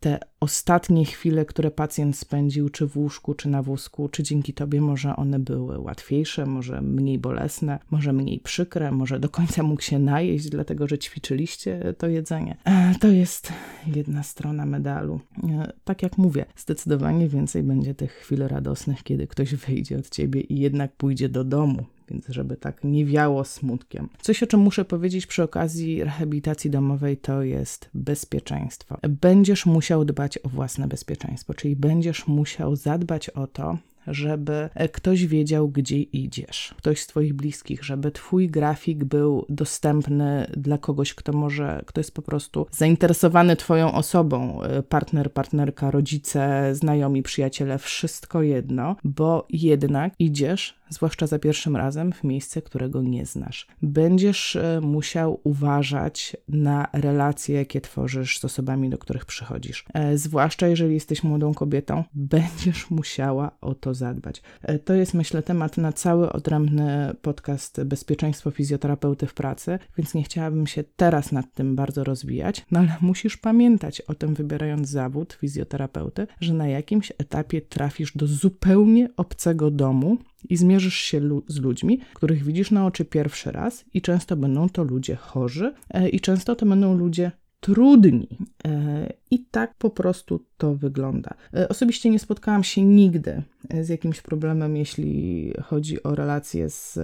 te 0.00 0.18
ostatnie 0.40 1.04
chwile, 1.04 1.44
które 1.44 1.70
pacjent 1.70 2.16
spędził, 2.16 2.68
czy 2.68 2.86
w 2.86 2.96
łóżku, 2.96 3.34
czy 3.34 3.48
na 3.48 3.62
wózku, 3.62 4.08
czy 4.08 4.22
dzięki 4.22 4.52
Tobie 4.52 4.80
może 4.80 5.16
one 5.16 5.38
były 5.38 5.78
łatwiejsze, 5.78 6.46
może 6.46 6.80
mniej 6.80 7.18
bolesne, 7.18 7.78
może 7.90 8.12
mniej 8.12 8.38
przykre, 8.38 8.92
może 8.92 9.20
do 9.20 9.28
końca 9.28 9.62
mógł 9.62 9.82
się 9.82 9.98
najeść, 9.98 10.48
dlatego 10.48 10.88
że 10.88 10.98
ćwiczyliście 10.98 11.94
to 11.98 12.08
jedzenie. 12.08 12.56
E, 12.64 12.94
to 13.00 13.08
jest 13.08 13.52
jedna 13.86 14.22
strona 14.22 14.66
medalu. 14.66 15.20
E, 15.48 15.72
tak 15.84 16.02
jak 16.02 16.18
mówię, 16.18 16.44
zdecydowanie 16.56 17.28
więcej 17.28 17.62
będzie 17.62 17.94
tych 17.94 18.12
chwil 18.12 18.48
radosnych, 18.48 19.02
kiedy 19.02 19.26
ktoś 19.26 19.54
wyjdzie 19.54 19.98
od 19.98 20.10
Ciebie 20.10 20.40
i 20.40 20.58
jednak 20.58 20.92
pójdzie 20.92 21.28
do 21.28 21.44
domu, 21.44 21.84
więc 22.10 22.26
żeby 22.28 22.56
tak 22.56 22.84
nie 22.84 23.06
wiało 23.06 23.44
smutkiem. 23.44 24.08
Coś, 24.20 24.42
o 24.42 24.46
czym 24.46 24.60
muszę 24.60 24.84
powiedzieć 24.84 25.26
przy 25.26 25.42
okazji 25.42 26.04
rehabilitacji 26.04 26.70
domowej, 26.70 27.16
to 27.16 27.42
jest 27.42 27.90
bezpieczeństwo. 27.94 28.98
Będziesz 29.08 29.66
musiał 29.66 30.04
dbać 30.04 30.29
o 30.38 30.48
własne 30.48 30.88
bezpieczeństwo, 30.88 31.54
czyli 31.54 31.76
będziesz 31.76 32.26
musiał 32.26 32.76
zadbać 32.76 33.30
o 33.30 33.46
to, 33.46 33.78
żeby 34.06 34.68
e, 34.74 34.88
ktoś 34.88 35.26
wiedział, 35.26 35.68
gdzie 35.68 35.96
idziesz, 36.02 36.74
ktoś 36.78 37.00
z 37.00 37.06
Twoich 37.06 37.34
bliskich, 37.34 37.84
żeby 37.84 38.10
Twój 38.10 38.48
grafik 38.48 39.04
był 39.04 39.46
dostępny 39.48 40.50
dla 40.56 40.78
kogoś, 40.78 41.14
kto 41.14 41.32
może, 41.32 41.82
kto 41.86 42.00
jest 42.00 42.14
po 42.14 42.22
prostu 42.22 42.66
zainteresowany 42.70 43.56
Twoją 43.56 43.92
osobą, 43.92 44.62
e, 44.62 44.82
partner, 44.82 45.32
partnerka, 45.32 45.90
rodzice, 45.90 46.74
znajomi, 46.74 47.22
przyjaciele, 47.22 47.78
wszystko 47.78 48.42
jedno, 48.42 48.96
bo 49.04 49.46
jednak 49.50 50.12
idziesz 50.18 50.79
zwłaszcza 50.90 51.26
za 51.26 51.38
pierwszym 51.38 51.76
razem, 51.76 52.12
w 52.12 52.24
miejsce, 52.24 52.62
którego 52.62 53.02
nie 53.02 53.26
znasz. 53.26 53.66
Będziesz 53.82 54.56
e, 54.56 54.80
musiał 54.82 55.40
uważać 55.44 56.36
na 56.48 56.88
relacje, 56.92 57.56
jakie 57.56 57.80
tworzysz 57.80 58.38
z 58.38 58.44
osobami, 58.44 58.90
do 58.90 58.98
których 58.98 59.24
przychodzisz. 59.24 59.84
E, 59.94 60.18
zwłaszcza 60.18 60.68
jeżeli 60.68 60.94
jesteś 60.94 61.22
młodą 61.22 61.54
kobietą, 61.54 62.04
będziesz 62.14 62.90
musiała 62.90 63.50
o 63.60 63.74
to 63.74 63.94
zadbać. 63.94 64.42
E, 64.62 64.78
to 64.78 64.94
jest, 64.94 65.14
myślę, 65.14 65.42
temat 65.42 65.76
na 65.76 65.92
cały 65.92 66.32
odrębny 66.32 67.14
podcast 67.22 67.82
Bezpieczeństwo 67.84 68.50
fizjoterapeuty 68.50 69.26
w 69.26 69.34
pracy, 69.34 69.78
więc 69.96 70.14
nie 70.14 70.22
chciałabym 70.22 70.66
się 70.66 70.84
teraz 70.96 71.32
nad 71.32 71.54
tym 71.54 71.76
bardzo 71.76 72.04
rozwijać, 72.04 72.66
no 72.70 72.80
ale 72.80 72.96
musisz 73.00 73.36
pamiętać 73.36 74.00
o 74.00 74.14
tym, 74.14 74.34
wybierając 74.34 74.88
zawód 74.88 75.32
fizjoterapeuty, 75.32 76.26
że 76.40 76.54
na 76.54 76.68
jakimś 76.68 77.12
etapie 77.18 77.60
trafisz 77.60 78.16
do 78.16 78.26
zupełnie 78.26 79.08
obcego 79.16 79.70
domu, 79.70 80.18
i 80.48 80.56
zmierzysz 80.56 80.96
się 80.96 81.20
lu 81.20 81.42
z 81.46 81.58
ludźmi, 81.58 82.00
których 82.14 82.44
widzisz 82.44 82.70
na 82.70 82.86
oczy 82.86 83.04
pierwszy 83.04 83.52
raz, 83.52 83.84
i 83.94 84.02
często 84.02 84.36
będą 84.36 84.68
to 84.68 84.84
ludzie 84.84 85.16
chorzy, 85.16 85.74
e, 85.90 86.08
i 86.08 86.20
często 86.20 86.56
to 86.56 86.66
będą 86.66 86.94
ludzie 86.94 87.30
trudni. 87.60 88.28
E, 88.66 89.12
I 89.30 89.44
tak 89.44 89.74
po 89.74 89.90
prostu 89.90 90.44
to 90.56 90.74
wygląda. 90.74 91.34
E, 91.54 91.68
osobiście 91.68 92.10
nie 92.10 92.18
spotkałam 92.18 92.64
się 92.64 92.82
nigdy 92.82 93.42
z 93.80 93.88
jakimś 93.88 94.20
problemem, 94.20 94.76
jeśli 94.76 95.52
chodzi 95.62 96.02
o 96.02 96.14
relacje 96.14 96.70
z 96.70 96.98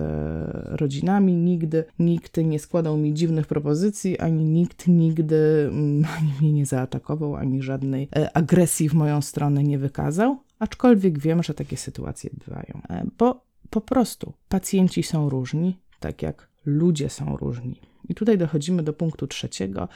rodzinami. 0.81 1.33
Nigdy 1.33 1.85
nikt 1.99 2.37
nie 2.37 2.59
składał 2.59 2.97
mi 2.97 3.14
dziwnych 3.14 3.47
propozycji, 3.47 4.19
ani 4.19 4.45
nikt 4.45 4.88
nigdy 4.88 5.69
mm, 5.71 6.05
ani 6.19 6.33
mnie 6.40 6.52
nie 6.52 6.66
zaatakował, 6.66 7.37
ani 7.37 7.62
żadnej 7.62 8.09
agresji 8.35 8.88
w 8.88 8.95
moją 8.95 9.23
stronę 9.23 9.62
nie 9.62 9.78
wykazał 9.78 10.46
aczkolwiek 10.59 11.19
wiem, 11.19 11.43
że 11.43 11.55
takie 11.55 11.77
sytuacje 11.77 12.31
bywają, 12.47 12.83
e, 12.91 13.07
bo 13.19 13.45
po 13.71 13.81
prostu 13.81 14.33
pacjenci 14.49 15.03
są 15.03 15.29
różni, 15.29 15.79
tak 16.01 16.23
jak 16.23 16.49
ludzie 16.67 17.11
są 17.11 17.37
różni. 17.37 17.81
I 18.09 18.15
tutaj 18.15 18.39
dochodzimy 18.39 18.83
do 18.83 18.93
punktu 18.93 19.27
trzeciego, 19.27 19.89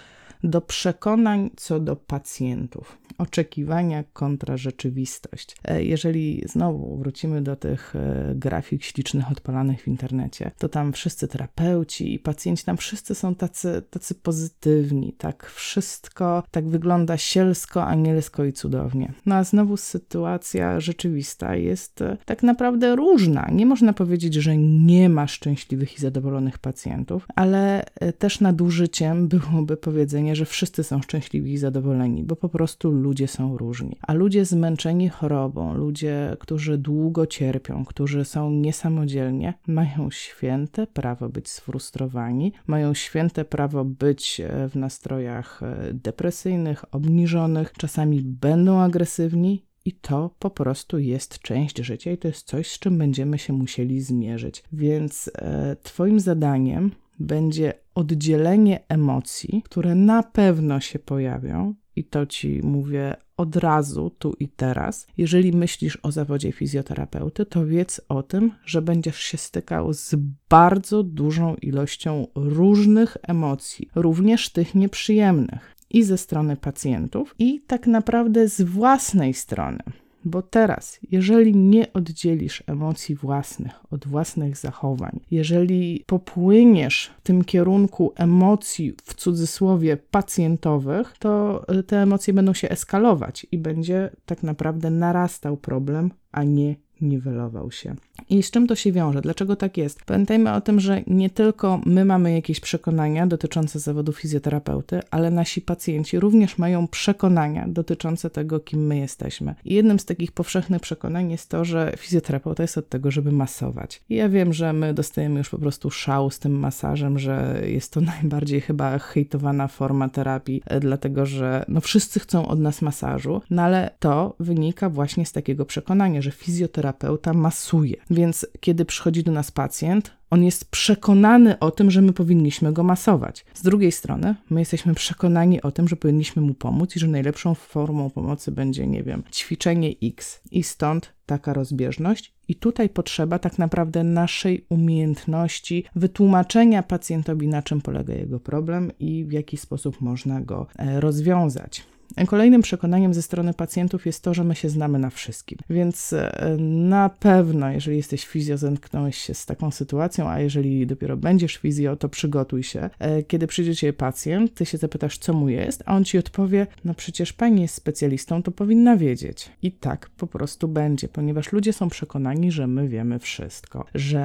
do 0.44 0.61
przekonań 0.61 1.50
co 1.56 1.80
do 1.80 1.97
pacjentów. 1.97 2.99
Oczekiwania 3.18 4.04
kontra 4.12 4.56
rzeczywistość. 4.56 5.56
E, 5.64 5.85
jeżeli 5.85 6.42
znowu 6.47 6.97
wrócimy 6.97 7.42
do 7.42 7.56
tych 7.56 7.97
e, 7.97 8.32
grafik 8.35 8.85
ślicznych 8.85 9.30
odpalanych 9.30 9.82
w 9.82 9.88
internecie, 9.88 10.50
to 10.59 10.68
tam 10.68 10.92
wszyscy 10.92 11.28
terapeuci 11.28 12.14
i 12.14 12.18
pacjenci, 12.18 12.64
tam 12.64 12.76
wszyscy 12.76 13.14
są 13.14 13.35
tacy, 13.35 13.82
tacy 13.90 14.14
pozytywni, 14.14 15.12
tak 15.12 15.47
wszystko 15.47 16.42
tak 16.50 16.68
wygląda 16.68 17.16
sielsko, 17.16 17.85
anielsko 17.85 18.44
i 18.44 18.52
cudownie. 18.52 19.12
No 19.26 19.35
a 19.35 19.44
znowu 19.44 19.76
sytuacja 19.76 20.80
rzeczywista 20.80 21.56
jest 21.56 22.02
e, 22.02 22.16
tak 22.25 22.42
naprawdę 22.42 22.97
różna. 22.97 23.49
Nie 23.52 23.66
można 23.66 23.92
powiedzieć, 23.92 24.35
że 24.35 24.56
nie 24.56 25.09
ma 25.09 25.26
szczęśliwych 25.26 25.97
i 25.97 26.00
zadowolonych 26.00 26.59
pacjentów, 26.59 27.26
ale 27.37 27.85
też 28.18 28.40
nadużyciem 28.40 29.28
byłoby 29.28 29.76
powiedzenie, 29.76 30.29
że 30.37 30.44
wszyscy 30.44 30.84
są 30.84 31.02
szczęśliwi 31.02 31.52
i 31.52 31.58
zadowoleni, 31.58 32.25
bo 32.25 32.37
po 32.37 32.49
prostu 32.49 32.90
ludzie 32.90 33.28
są 33.28 33.56
różni. 33.58 33.96
A 34.02 34.12
ludzie 34.12 34.44
zmęczeni 34.44 35.08
chorobą, 35.08 35.75
ludzie, 35.75 36.37
którzy 36.40 36.78
długo 36.78 37.26
cierpią, 37.26 37.84
którzy 37.84 38.25
są 38.25 38.50
niesamodzielnie, 38.50 39.54
mają 39.66 40.10
święte 40.10 40.87
prawo 40.87 41.28
być 41.28 41.48
sfrustrowani, 41.48 42.52
mają 42.66 42.94
święte 42.94 43.44
prawo 43.44 43.85
być 43.85 44.40
e, 44.40 44.68
w 44.68 44.76
nastrojach 44.76 45.62
e, 45.62 45.94
depresyjnych, 45.94 46.94
obniżonych, 46.94 47.72
czasami 47.72 48.22
będą 48.22 48.81
agresywni, 48.81 49.70
i 49.85 49.92
to 49.92 50.31
po 50.38 50.50
prostu 50.50 50.98
jest 50.98 51.38
część 51.38 51.78
życia, 51.78 52.12
i 52.12 52.18
to 52.18 52.28
jest 52.28 52.46
coś, 52.46 52.72
z 52.72 52.78
czym 52.78 52.98
będziemy 52.98 53.38
się 53.38 53.52
musieli 53.52 54.00
zmierzyć. 54.00 54.62
Więc 54.72 55.31
e, 55.35 55.76
Twoim 55.83 56.20
zadaniem 56.20 56.90
będzie 57.20 57.74
oddzielenie 57.94 58.80
emocji, 58.88 59.62
które 59.64 59.94
na 59.94 60.22
pewno 60.22 60.80
się 60.80 60.98
pojawią, 60.98 61.74
i 61.96 62.04
to 62.04 62.26
ci 62.26 62.61
mówię 62.62 63.16
od 63.37 63.56
razu, 63.56 64.11
tu 64.18 64.35
i 64.40 64.48
teraz. 64.48 65.06
Jeżeli 65.16 65.52
myślisz 65.52 65.98
o 66.02 66.12
zawodzie 66.12 66.52
fizjoterapeuty, 66.52 67.46
to 67.46 67.66
wiedz 67.66 68.00
o 68.09 68.22
tym, 68.22 68.52
że 68.64 68.83
będziesz 68.83 69.18
się 69.20 69.38
stykał 69.38 69.92
z 69.92 70.14
bardzo 70.48 71.02
dużą 71.02 71.54
ilością 71.54 72.26
różnych 72.35 73.16
emocji, 73.22 73.88
również 73.94 74.50
tych 74.50 74.74
nieprzyjemnych, 74.74 75.76
i 75.90 76.02
ze 76.02 76.18
strony 76.18 76.56
pacjentów, 76.56 77.35
i 77.38 77.61
tak 77.61 77.87
naprawdę 77.87 78.48
z 78.48 78.62
własnej 78.62 79.35
strony. 79.35 79.83
Bo 80.24 80.42
teraz, 80.42 81.00
jeżeli 81.11 81.56
nie 81.56 81.92
oddzielisz 81.92 82.62
emocji 82.66 83.14
własnych 83.14 83.72
od 83.90 84.06
własnych 84.06 84.56
zachowań, 84.56 85.20
jeżeli 85.30 86.04
popłyniesz 86.06 87.11
w 87.18 87.22
tym 87.22 87.44
kierunku 87.44 88.12
emocji 88.16 88.94
w 89.04 89.14
cudzysłowie 89.14 89.96
pacjentowych, 89.96 91.14
to 91.18 91.62
y, 91.78 91.83
te 91.83 92.02
emocje 92.02 92.35
będą 92.35 92.54
się 92.54 92.68
eskalować 92.68 93.46
i 93.52 93.59
będzie 93.59 94.11
tak 94.26 94.42
naprawdę 94.42 94.90
narastał 94.90 95.56
problem, 95.56 96.11
a 96.33 96.44
nie 96.44 96.74
niwelował 97.00 97.70
się. 97.70 97.96
I 98.30 98.42
z 98.42 98.50
czym 98.50 98.66
to 98.66 98.74
się 98.74 98.92
wiąże? 98.92 99.20
Dlaczego 99.20 99.56
tak 99.56 99.76
jest? 99.76 100.04
Pamiętajmy 100.04 100.52
o 100.52 100.60
tym, 100.60 100.80
że 100.80 101.02
nie 101.06 101.30
tylko 101.30 101.80
my 101.86 102.04
mamy 102.04 102.32
jakieś 102.32 102.60
przekonania 102.60 103.26
dotyczące 103.26 103.78
zawodu 103.78 104.12
fizjoterapeuty, 104.12 105.00
ale 105.10 105.30
nasi 105.30 105.60
pacjenci 105.60 106.20
również 106.20 106.58
mają 106.58 106.88
przekonania 106.88 107.64
dotyczące 107.68 108.30
tego, 108.30 108.60
kim 108.60 108.86
my 108.86 108.98
jesteśmy. 108.98 109.54
I 109.64 109.74
jednym 109.74 109.98
z 109.98 110.04
takich 110.04 110.32
powszechnych 110.32 110.80
przekonań 110.80 111.30
jest 111.30 111.48
to, 111.48 111.64
że 111.64 111.92
fizjoterapeuta 111.98 112.62
jest 112.62 112.78
od 112.78 112.88
tego, 112.88 113.10
żeby 113.10 113.32
masować. 113.32 114.02
I 114.08 114.14
ja 114.14 114.28
wiem, 114.28 114.52
że 114.52 114.72
my 114.72 114.94
dostajemy 114.94 115.38
już 115.38 115.50
po 115.50 115.58
prostu 115.58 115.90
szał 115.90 116.30
z 116.30 116.38
tym 116.38 116.58
masażem, 116.58 117.18
że 117.18 117.62
jest 117.66 117.92
to 117.92 118.00
najbardziej 118.20 118.60
chyba 118.60 118.98
hejtowana 118.98 119.68
forma 119.68 120.08
terapii, 120.08 120.62
e, 120.66 120.80
dlatego 120.80 121.26
że 121.26 121.64
no 121.68 121.80
wszyscy 121.80 122.20
chcą 122.20 122.48
od 122.48 122.60
nas 122.60 122.82
masażu, 122.82 123.42
no 123.50 123.62
ale 123.62 123.90
to 123.98 124.34
wynika 124.40 124.90
właśnie 124.90 125.26
z 125.26 125.32
takiego 125.32 125.64
przekonania, 125.64 126.22
że 126.22 126.30
fizjoterapeuta 126.30 126.89
masuje. 127.35 127.96
Więc 128.11 128.46
kiedy 128.61 128.85
przychodzi 128.85 129.22
do 129.22 129.33
nas 129.33 129.50
pacjent, 129.50 130.20
on 130.31 130.44
jest 130.44 130.70
przekonany 130.70 131.59
o 131.59 131.70
tym, 131.70 131.90
że 131.90 132.03
my 132.03 132.12
powinniśmy 132.12 132.72
go 132.72 132.83
masować. 132.83 133.44
Z 133.55 133.62
drugiej 133.62 133.92
strony, 133.92 134.35
my 134.50 134.61
jesteśmy 134.61 134.94
przekonani 134.94 135.62
o 135.62 135.70
tym, 135.70 135.88
że 135.88 135.96
powinniśmy 135.96 136.42
mu 136.42 136.55
pomóc 136.55 136.96
i 136.96 136.98
że 136.98 137.09
najlepszą 137.09 137.55
formą 137.55 138.11
pomocy 138.11 138.53
będzie, 138.53 138.87
nie 138.87 139.03
wiem, 139.03 139.22
ćwiczenie 139.33 139.94
X. 140.03 140.40
I 140.50 140.62
stąd 140.62 141.12
taka 141.26 141.53
rozbieżność. 141.53 142.35
I 142.48 142.55
tutaj 142.55 142.88
potrzeba 142.88 143.38
tak 143.38 143.59
naprawdę 143.59 144.05
naszej 144.05 144.66
umiejętności 144.68 145.85
wytłumaczenia 145.96 146.83
pacjentowi, 146.83 147.48
na 147.48 147.62
czym 147.62 147.81
polega 147.81 148.14
jego 148.14 148.40
problem 148.40 148.92
i 148.98 149.24
w 149.24 149.33
jaki 149.33 149.57
sposób 149.57 150.00
można 150.00 150.40
go 150.40 150.66
e, 150.79 151.00
rozwiązać. 151.00 151.85
Kolejnym 152.27 152.62
przekonaniem 152.62 153.14
ze 153.14 153.23
strony 153.23 153.55
pacjentów 153.55 154.07
jest 154.07 154.23
to, 154.23 154.35
że 154.35 154.44
my 154.44 154.55
się 154.55 154.68
znamy 154.68 154.99
na 154.99 155.11
wszystkim. 155.11 155.59
Więc 155.70 156.12
e, 156.12 156.57
na 156.59 157.09
pewno, 157.09 157.70
jeżeli 157.70 157.96
jesteś 157.96 158.27
fizjo, 158.27 158.59
zetknąłeś 158.59 159.16
się 159.16 159.35
z 159.35 159.46
taką 159.46 159.70
sytuacją, 159.70 160.29
a 160.29 160.40
jeżeli 160.40 160.87
dopiero 160.87 161.16
będziesz 161.16 161.57
fizjo, 161.57 161.96
to 161.96 162.09
przygotuj 162.09 162.62
się. 162.62 162.90
E, 162.99 163.23
kiedy 163.23 163.46
przyjdzie 163.46 163.77
cię 163.77 163.92
pacjent, 163.92 164.55
ty 164.55 164.66
się 164.66 164.79
zapytasz, 164.79 165.18
co 165.18 165.33
mu 165.33 165.49
jest, 165.49 165.83
a 165.87 165.96
on 165.96 166.05
ci 166.05 166.18
odpowie, 166.18 166.66
no 166.85 166.94
przecież 166.94 167.33
pani 167.33 167.62
jest 167.62 167.75
specjalistą, 167.75 168.42
to 168.42 168.51
powinna 168.51 168.96
wiedzieć. 168.96 169.51
I 169.62 169.73
tak 169.73 170.11
po 170.16 170.27
prostu 170.27 170.68
będzie, 170.68 171.09
ponieważ 171.09 171.53
ludzie 171.53 171.73
są 171.73 171.88
przekonani, 171.88 172.53
że 172.53 172.66
my 172.66 172.88
wiemy 172.88 173.18
wszystko, 173.18 173.85
że 173.94 174.20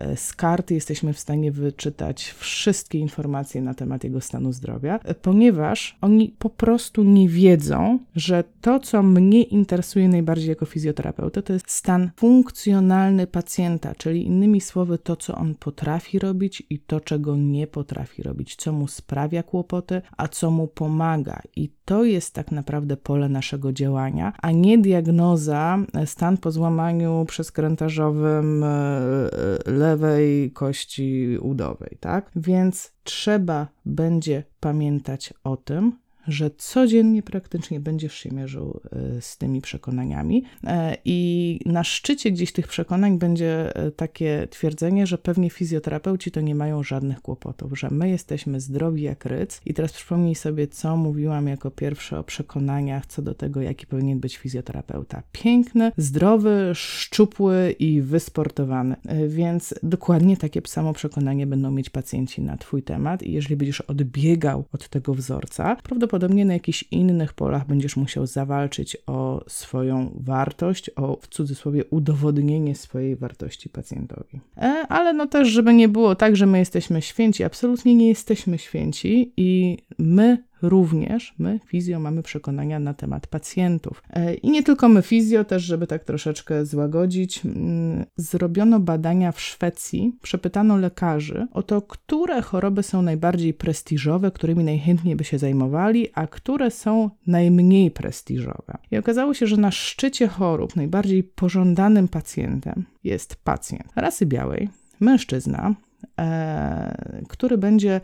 e, 0.00 0.16
z 0.16 0.34
karty 0.34 0.74
jesteśmy 0.74 1.12
w 1.12 1.18
stanie 1.18 1.52
wyczytać 1.52 2.34
wszystkie 2.38 2.98
informacje 2.98 3.62
na 3.62 3.74
temat 3.74 4.04
jego 4.04 4.20
stanu 4.20 4.52
zdrowia, 4.52 5.00
ponieważ 5.22 5.98
oni 6.00 6.34
po 6.38 6.50
prostu 6.50 7.04
nie 7.04 7.25
wiedzą, 7.28 7.98
że 8.14 8.44
to, 8.60 8.80
co 8.80 9.02
mnie 9.02 9.42
interesuje 9.42 10.08
najbardziej 10.08 10.48
jako 10.48 10.66
fizjoterapeuta, 10.66 11.42
to 11.42 11.52
jest 11.52 11.70
stan 11.70 12.10
funkcjonalny 12.16 13.26
pacjenta, 13.26 13.94
czyli 13.94 14.26
innymi 14.26 14.60
słowy, 14.60 14.98
to, 14.98 15.16
co 15.16 15.34
on 15.34 15.54
potrafi 15.54 16.18
robić 16.18 16.62
i 16.70 16.78
to, 16.78 17.00
czego 17.00 17.36
nie 17.36 17.66
potrafi 17.66 18.22
robić, 18.22 18.56
co 18.56 18.72
mu 18.72 18.88
sprawia 18.88 19.42
kłopoty, 19.42 20.02
a 20.16 20.28
co 20.28 20.50
mu 20.50 20.66
pomaga. 20.66 21.42
I 21.56 21.70
to 21.84 22.04
jest 22.04 22.34
tak 22.34 22.52
naprawdę 22.52 22.96
pole 22.96 23.28
naszego 23.28 23.72
działania, 23.72 24.32
a 24.42 24.50
nie 24.50 24.78
diagnoza 24.78 25.78
stan 26.04 26.36
po 26.36 26.50
złamaniu 26.50 27.24
przeskrętarzowym 27.28 28.64
e, 28.64 28.66
e, 28.66 29.70
lewej 29.70 30.50
kości 30.50 31.38
udowej, 31.40 31.96
tak? 32.00 32.30
Więc 32.36 32.92
trzeba 33.04 33.68
będzie 33.84 34.44
pamiętać 34.60 35.34
o 35.44 35.56
tym, 35.56 35.92
że 36.28 36.50
codziennie 36.50 37.22
praktycznie 37.22 37.80
będziesz 37.80 38.14
się 38.14 38.30
mierzył 38.30 38.80
e, 38.92 39.20
z 39.20 39.38
tymi 39.38 39.60
przekonaniami. 39.60 40.44
E, 40.64 40.96
I 41.04 41.60
na 41.66 41.84
szczycie 41.84 42.30
gdzieś 42.30 42.52
tych 42.52 42.68
przekonań 42.68 43.18
będzie 43.18 43.76
e, 43.76 43.90
takie 43.90 44.48
twierdzenie, 44.50 45.06
że 45.06 45.18
pewnie 45.18 45.50
fizjoterapeuci 45.50 46.30
to 46.30 46.40
nie 46.40 46.54
mają 46.54 46.82
żadnych 46.82 47.20
kłopotów, 47.20 47.78
że 47.78 47.88
my 47.90 48.08
jesteśmy 48.08 48.60
zdrowi 48.60 49.02
jak 49.02 49.24
ryc. 49.24 49.60
I 49.66 49.74
teraz 49.74 49.92
przypomnij 49.92 50.34
sobie, 50.34 50.66
co 50.66 50.96
mówiłam 50.96 51.46
jako 51.46 51.70
pierwsze 51.70 52.18
o 52.18 52.24
przekonaniach 52.24 53.06
co 53.06 53.22
do 53.22 53.34
tego, 53.34 53.62
jaki 53.62 53.86
powinien 53.86 54.20
być 54.20 54.36
fizjoterapeuta. 54.36 55.22
Piękny, 55.32 55.92
zdrowy, 55.96 56.70
szczupły 56.74 57.74
i 57.78 58.02
wysportowany. 58.02 58.96
Więc 59.28 59.74
dokładnie 59.82 60.36
takie 60.36 60.62
samo 60.66 60.92
przekonanie 60.92 61.46
będą 61.46 61.70
mieć 61.70 61.90
pacjenci 61.90 62.42
na 62.42 62.56
Twój 62.56 62.82
temat. 62.82 63.22
I 63.22 63.32
jeżeli 63.32 63.56
będziesz 63.56 63.80
odbiegał 63.80 64.64
od 64.72 64.88
tego 64.88 65.14
wzorca, 65.14 65.76
prawdopodobnie 65.76 66.15
na 66.18 66.52
jakichś 66.52 66.84
innych 66.90 67.32
polach 67.32 67.66
będziesz 67.66 67.96
musiał 67.96 68.26
zawalczyć 68.26 68.96
o 69.06 69.44
swoją 69.48 70.10
wartość, 70.20 70.90
o 70.96 71.18
w 71.20 71.28
cudzysłowie 71.28 71.84
udowodnienie 71.84 72.74
swojej 72.74 73.16
wartości 73.16 73.68
pacjentowi. 73.68 74.40
E, 74.56 74.86
ale 74.88 75.12
no 75.12 75.26
też, 75.26 75.48
żeby 75.48 75.74
nie 75.74 75.88
było 75.88 76.14
tak, 76.14 76.36
że 76.36 76.46
my 76.46 76.58
jesteśmy 76.58 77.02
święci, 77.02 77.44
absolutnie 77.44 77.94
nie 77.94 78.08
jesteśmy 78.08 78.58
święci 78.58 79.32
i 79.36 79.78
my 79.98 80.44
również 80.62 81.34
my, 81.38 81.60
fizjo, 81.66 82.00
mamy 82.00 82.22
przekonania 82.22 82.78
na 82.78 82.94
temat 82.94 83.26
pacjentów. 83.26 84.02
E, 84.10 84.34
I 84.34 84.50
nie 84.50 84.62
tylko 84.62 84.88
my, 84.88 85.02
fizjo, 85.02 85.44
też, 85.44 85.62
żeby 85.62 85.86
tak 85.86 86.04
troszeczkę 86.04 86.66
złagodzić, 86.66 87.44
mm, 87.44 88.04
zrobiono 88.16 88.80
badania 88.80 89.32
w 89.32 89.40
Szwecji, 89.40 90.18
przepytano 90.22 90.76
lekarzy 90.76 91.46
o 91.52 91.62
to, 91.62 91.82
które 91.82 92.42
choroby 92.42 92.82
są 92.82 93.02
najbardziej 93.02 93.54
prestiżowe, 93.54 94.30
którymi 94.30 94.64
najchętniej 94.64 95.16
by 95.16 95.24
się 95.24 95.38
zajmowali, 95.38 96.08
a 96.14 96.26
które 96.26 96.70
są 96.70 97.10
najmniej 97.26 97.90
prestiżowe. 97.90 98.78
I 98.90 98.98
okazało 98.98 99.34
się, 99.34 99.46
że 99.46 99.56
na 99.56 99.70
szczycie 99.70 100.28
chorób 100.28 100.76
najbardziej 100.76 101.22
pożądanym 101.24 102.08
pacjentem 102.08 102.84
jest 103.04 103.36
pacjent 103.36 103.92
rasy 103.96 104.26
białej, 104.26 104.68
mężczyzna, 105.00 105.74
e, 106.18 107.24
który 107.28 107.58
będzie 107.58 108.00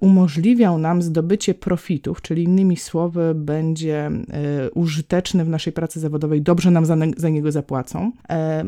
umożliwiał 0.00 0.78
nam 0.78 1.02
zdobycie 1.02 1.54
profitów, 1.54 2.22
czyli 2.22 2.42
innymi 2.42 2.76
słowy, 2.76 3.32
będzie 3.34 4.06
e, 4.06 4.70
użyteczny 4.70 5.44
w 5.44 5.48
naszej 5.48 5.72
pracy 5.72 6.00
zawodowej, 6.00 6.42
dobrze 6.42 6.70
nam 6.70 6.86
za, 6.86 6.96
za 7.16 7.28
niego 7.28 7.52
zapłacą. 7.52 8.12
E, 8.30 8.64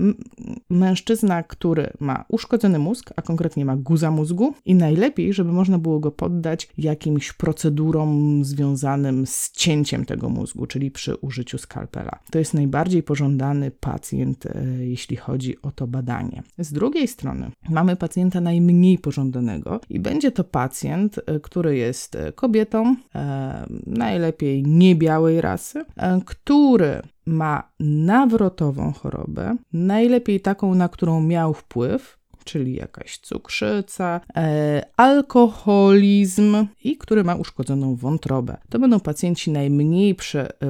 mężczyzna, 0.71 1.43
który 1.43 1.93
ma 2.01 2.25
uszkodzony 2.29 2.79
mózg, 2.79 3.13
a 3.17 3.23
konkretnie 3.23 3.65
ma 3.65 3.77
guza 3.77 4.11
mózgu, 4.11 4.55
i 4.65 4.75
najlepiej, 4.75 5.33
żeby 5.33 5.53
można 5.53 5.79
było 5.79 6.01
go 6.01 6.11
poddać 6.11 6.69
jakimś 6.79 7.33
procedurom 7.33 8.45
związanym 8.45 9.27
z 9.27 9.51
cięciem 9.53 10.05
tego 10.05 10.29
mózgu, 10.29 10.67
czyli 10.67 10.91
przy 10.91 11.17
użyciu 11.17 11.59
skalpela. 11.59 12.19
To 12.31 12.39
jest 12.39 12.55
najbardziej 12.55 13.03
pożądany 13.03 13.71
pacjent, 13.71 14.45
jeśli 14.79 15.17
chodzi 15.17 15.63
o 15.63 15.71
to 15.71 15.87
badanie. 15.87 16.43
Z 16.59 16.73
drugiej 16.73 17.09
strony 17.09 17.51
mamy 17.69 17.97
pacjenta 17.97 18.41
najmniej 18.41 18.99
pożądanego 18.99 19.81
i 19.91 20.01
będzie 20.01 20.31
to 20.31 20.45
pacjent, 20.45 20.94
pacjent, 20.95 21.19
y, 21.19 21.41
który 21.41 21.77
jest 21.77 22.15
y, 22.15 22.33
kobietą, 22.33 22.97
e, 23.15 23.67
najlepiej 23.87 24.63
niebiałej 24.63 25.41
rasy, 25.41 25.85
e, 25.97 26.21
który 26.27 27.03
ma 27.27 27.71
nawrotową 27.81 28.93
chorobę, 28.93 29.57
najlepiej 29.73 30.41
taką, 30.41 30.75
na 30.75 30.89
którą 30.89 31.21
miał 31.21 31.55
wpływ, 31.55 32.19
czyli 32.45 32.75
jakaś 32.75 33.19
cukrzyca, 33.19 34.21
e, 34.37 34.83
alkoholizm 34.97 36.67
i 36.85 36.97
który 36.97 37.25
ma 37.25 37.35
uszkodzoną 37.35 37.97
wątrobę. 37.97 38.57
To 38.71 38.79
będą 38.79 39.01
pacjenci 39.01 39.51
najmniej 39.51 40.17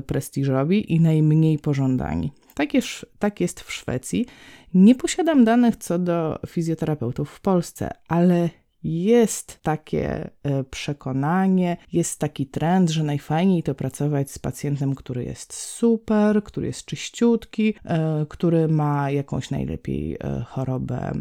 prestiżowi 0.07 0.93
i 0.93 1.01
najmniej 1.01 1.59
pożądani. 1.59 2.33
Tak 2.55 2.75
jest, 2.75 3.07
tak 3.19 3.41
jest 3.41 3.61
w 3.61 3.73
Szwecji. 3.73 4.27
Nie 4.75 4.95
posiadam 4.95 5.45
danych 5.45 5.77
co 5.77 5.99
do 5.99 6.39
fizjoterapeutów 6.47 7.31
w 7.31 7.41
Polsce, 7.41 7.91
ale 8.09 8.51
jest 8.85 9.63
takie 9.63 10.31
e, 10.43 10.65
przekonanie, 10.65 11.77
jest 11.93 12.19
taki 12.19 12.47
trend, 12.47 12.91
że 12.91 13.05
najfajniej 13.05 13.63
to 13.63 13.75
pracować 13.75 14.31
z 14.31 14.39
pacjentem, 14.39 14.95
który 14.95 15.25
jest 15.25 15.53
super, 15.53 16.45
który 16.45 16.67
jest 16.67 16.85
czyściutki, 16.85 17.75
e, 17.85 18.27
który 18.29 18.69
ma 18.69 19.11
jakąś 19.11 19.51
najlepiej 19.51 20.15
e, 20.15 20.45
chorobę, 20.47 21.13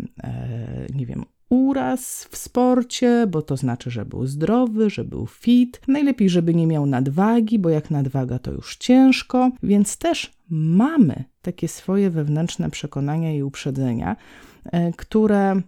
nie 0.95 1.05
wiem, 1.05 1.25
uraz 1.49 2.27
w 2.31 2.37
sporcie, 2.37 3.27
bo 3.27 3.41
to 3.41 3.57
znaczy, 3.57 3.91
że 3.91 4.05
był 4.05 4.25
zdrowy, 4.25 4.89
że 4.89 5.03
był 5.03 5.27
fit. 5.27 5.81
Najlepiej, 5.87 6.29
żeby 6.29 6.53
nie 6.53 6.67
miał 6.67 6.85
nadwagi, 6.85 7.59
bo 7.59 7.69
jak 7.69 7.91
nadwaga 7.91 8.39
to 8.39 8.51
już 8.51 8.77
ciężko, 8.77 9.51
więc 9.63 9.97
też 9.97 10.31
mamy 10.49 11.23
takie 11.41 11.67
swoje 11.67 12.09
wewnętrzne 12.09 12.69
przekonania 12.69 13.33
i 13.33 13.43
uprzedzenia, 13.43 14.15
które 14.97 15.61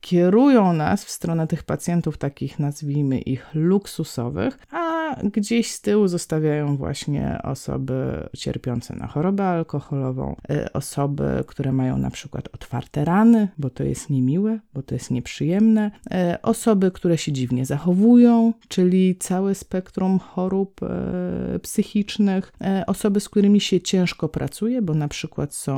kierują 0.00 0.72
nas 0.72 1.04
w 1.04 1.10
stronę 1.10 1.46
tych 1.46 1.62
pacjentów, 1.62 2.18
takich 2.18 2.58
nazwijmy 2.58 3.18
ich 3.18 3.46
luksusowych, 3.54 4.58
a 4.70 4.92
gdzieś 5.24 5.70
z 5.70 5.80
tyłu 5.80 6.08
zostawiają 6.08 6.76
właśnie 6.76 7.38
osoby 7.42 8.28
cierpiące 8.36 8.96
na 8.96 9.06
chorobę 9.06 9.44
alkoholową, 9.44 10.36
e, 10.50 10.72
osoby, 10.72 11.44
które 11.46 11.72
mają 11.72 11.98
na 11.98 12.10
przykład 12.10 12.48
otwarte 12.52 13.04
rany, 13.04 13.48
bo 13.58 13.70
to 13.70 13.84
jest 13.84 14.10
niemiłe, 14.10 14.58
bo 14.74 14.82
to 14.82 14.94
jest 14.94 15.10
nieprzyjemne, 15.10 15.90
e, 16.10 16.38
osoby, 16.42 16.90
które 16.90 17.18
się 17.18 17.32
dziwnie 17.32 17.66
zachowują, 17.66 18.52
czyli 18.68 19.16
całe 19.16 19.54
spektrum 19.54 20.18
chorób 20.18 20.80
psychicznych, 21.62 22.52
osoby, 22.86 23.20
z 23.20 23.28
którymi 23.28 23.60
się 23.60 23.80
ciężko 23.80 24.28
pracuje, 24.28 24.82
bo 24.82 24.94
na 24.94 25.08
przykład 25.08 25.54
są 25.54 25.72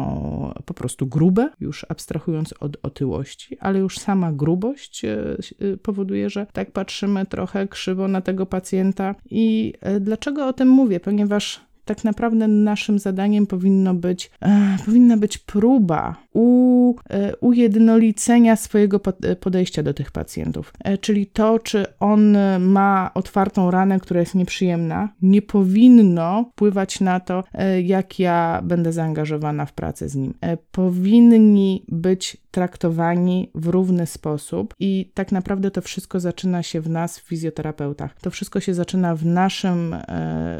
po 0.65 0.75
prostu 0.75 1.07
grube, 1.07 1.51
już 1.61 1.87
abstrahując 1.89 2.55
od 2.61 2.77
otyłości, 2.83 3.57
ale 3.65 3.79
już 3.79 3.99
sama 3.99 4.33
grubość 4.33 5.05
e, 5.05 5.37
e, 5.61 5.77
powoduje, 5.77 6.31
że 6.31 6.47
tak 6.53 6.71
patrzymy 6.71 7.27
trochę 7.27 7.69
krzywo 7.69 8.09
na 8.09 8.21
tego 8.21 8.47
pacjenta. 8.47 9.15
I 9.31 9.73
e, 9.81 10.01
dlaczego 10.01 10.47
o 10.47 10.53
tym 10.53 10.69
mówię? 10.69 11.01
Ponieważ 11.01 11.61
tak 11.85 12.05
naprawdę 12.05 12.49
naszym 12.49 12.99
zadaniem 12.99 13.47
powinno 13.47 13.95
być, 13.95 14.31
e, 14.43 14.77
powinna 14.85 15.17
być 15.17 15.39
próba 15.39 16.17
u, 16.33 16.95
e, 17.11 17.37
ujednolicenia 17.37 18.57
swojego 18.57 19.01
podejścia 19.41 19.83
do 19.83 19.95
tych 19.95 20.13
pacjentów. 20.13 20.73
E, 20.85 20.99
czyli 20.99 21.27
to, 21.27 21.59
czy 21.59 21.87
on 22.01 22.37
ma 22.61 23.11
otwartą 23.15 23.71
ranę, 23.71 24.01
która 24.01 24.21
jest 24.21 24.35
nieprzyjemna, 24.35 25.09
nie 25.23 25.43
powinno 25.43 26.51
wpływać 26.53 27.01
na 27.01 27.21
to, 27.21 27.45
jak 27.83 28.19
ja 28.19 28.61
będę 28.65 28.93
zaangażowana 28.93 29.67
w 29.67 29.73
pracę 29.73 30.09
z 30.09 30.15
nim. 30.15 30.35
Powinni 30.73 31.85
być 31.89 32.37
traktowani 32.51 33.51
w 33.55 33.67
równy 33.67 34.07
sposób 34.07 34.75
i 34.81 35.11
tak 35.15 35.33
naprawdę 35.33 35.71
to 35.71 35.81
wszystko 35.81 36.21
zaczyna 36.21 36.63
się 36.63 36.81
w 36.81 36.91
nas, 36.91 37.19
w 37.19 37.23
fizjoterapeutach. 37.23 38.15
To 38.21 38.31
wszystko 38.31 38.61
się 38.61 38.75
zaczyna 38.75 39.15
w 39.17 39.27
naszym, 39.27 39.97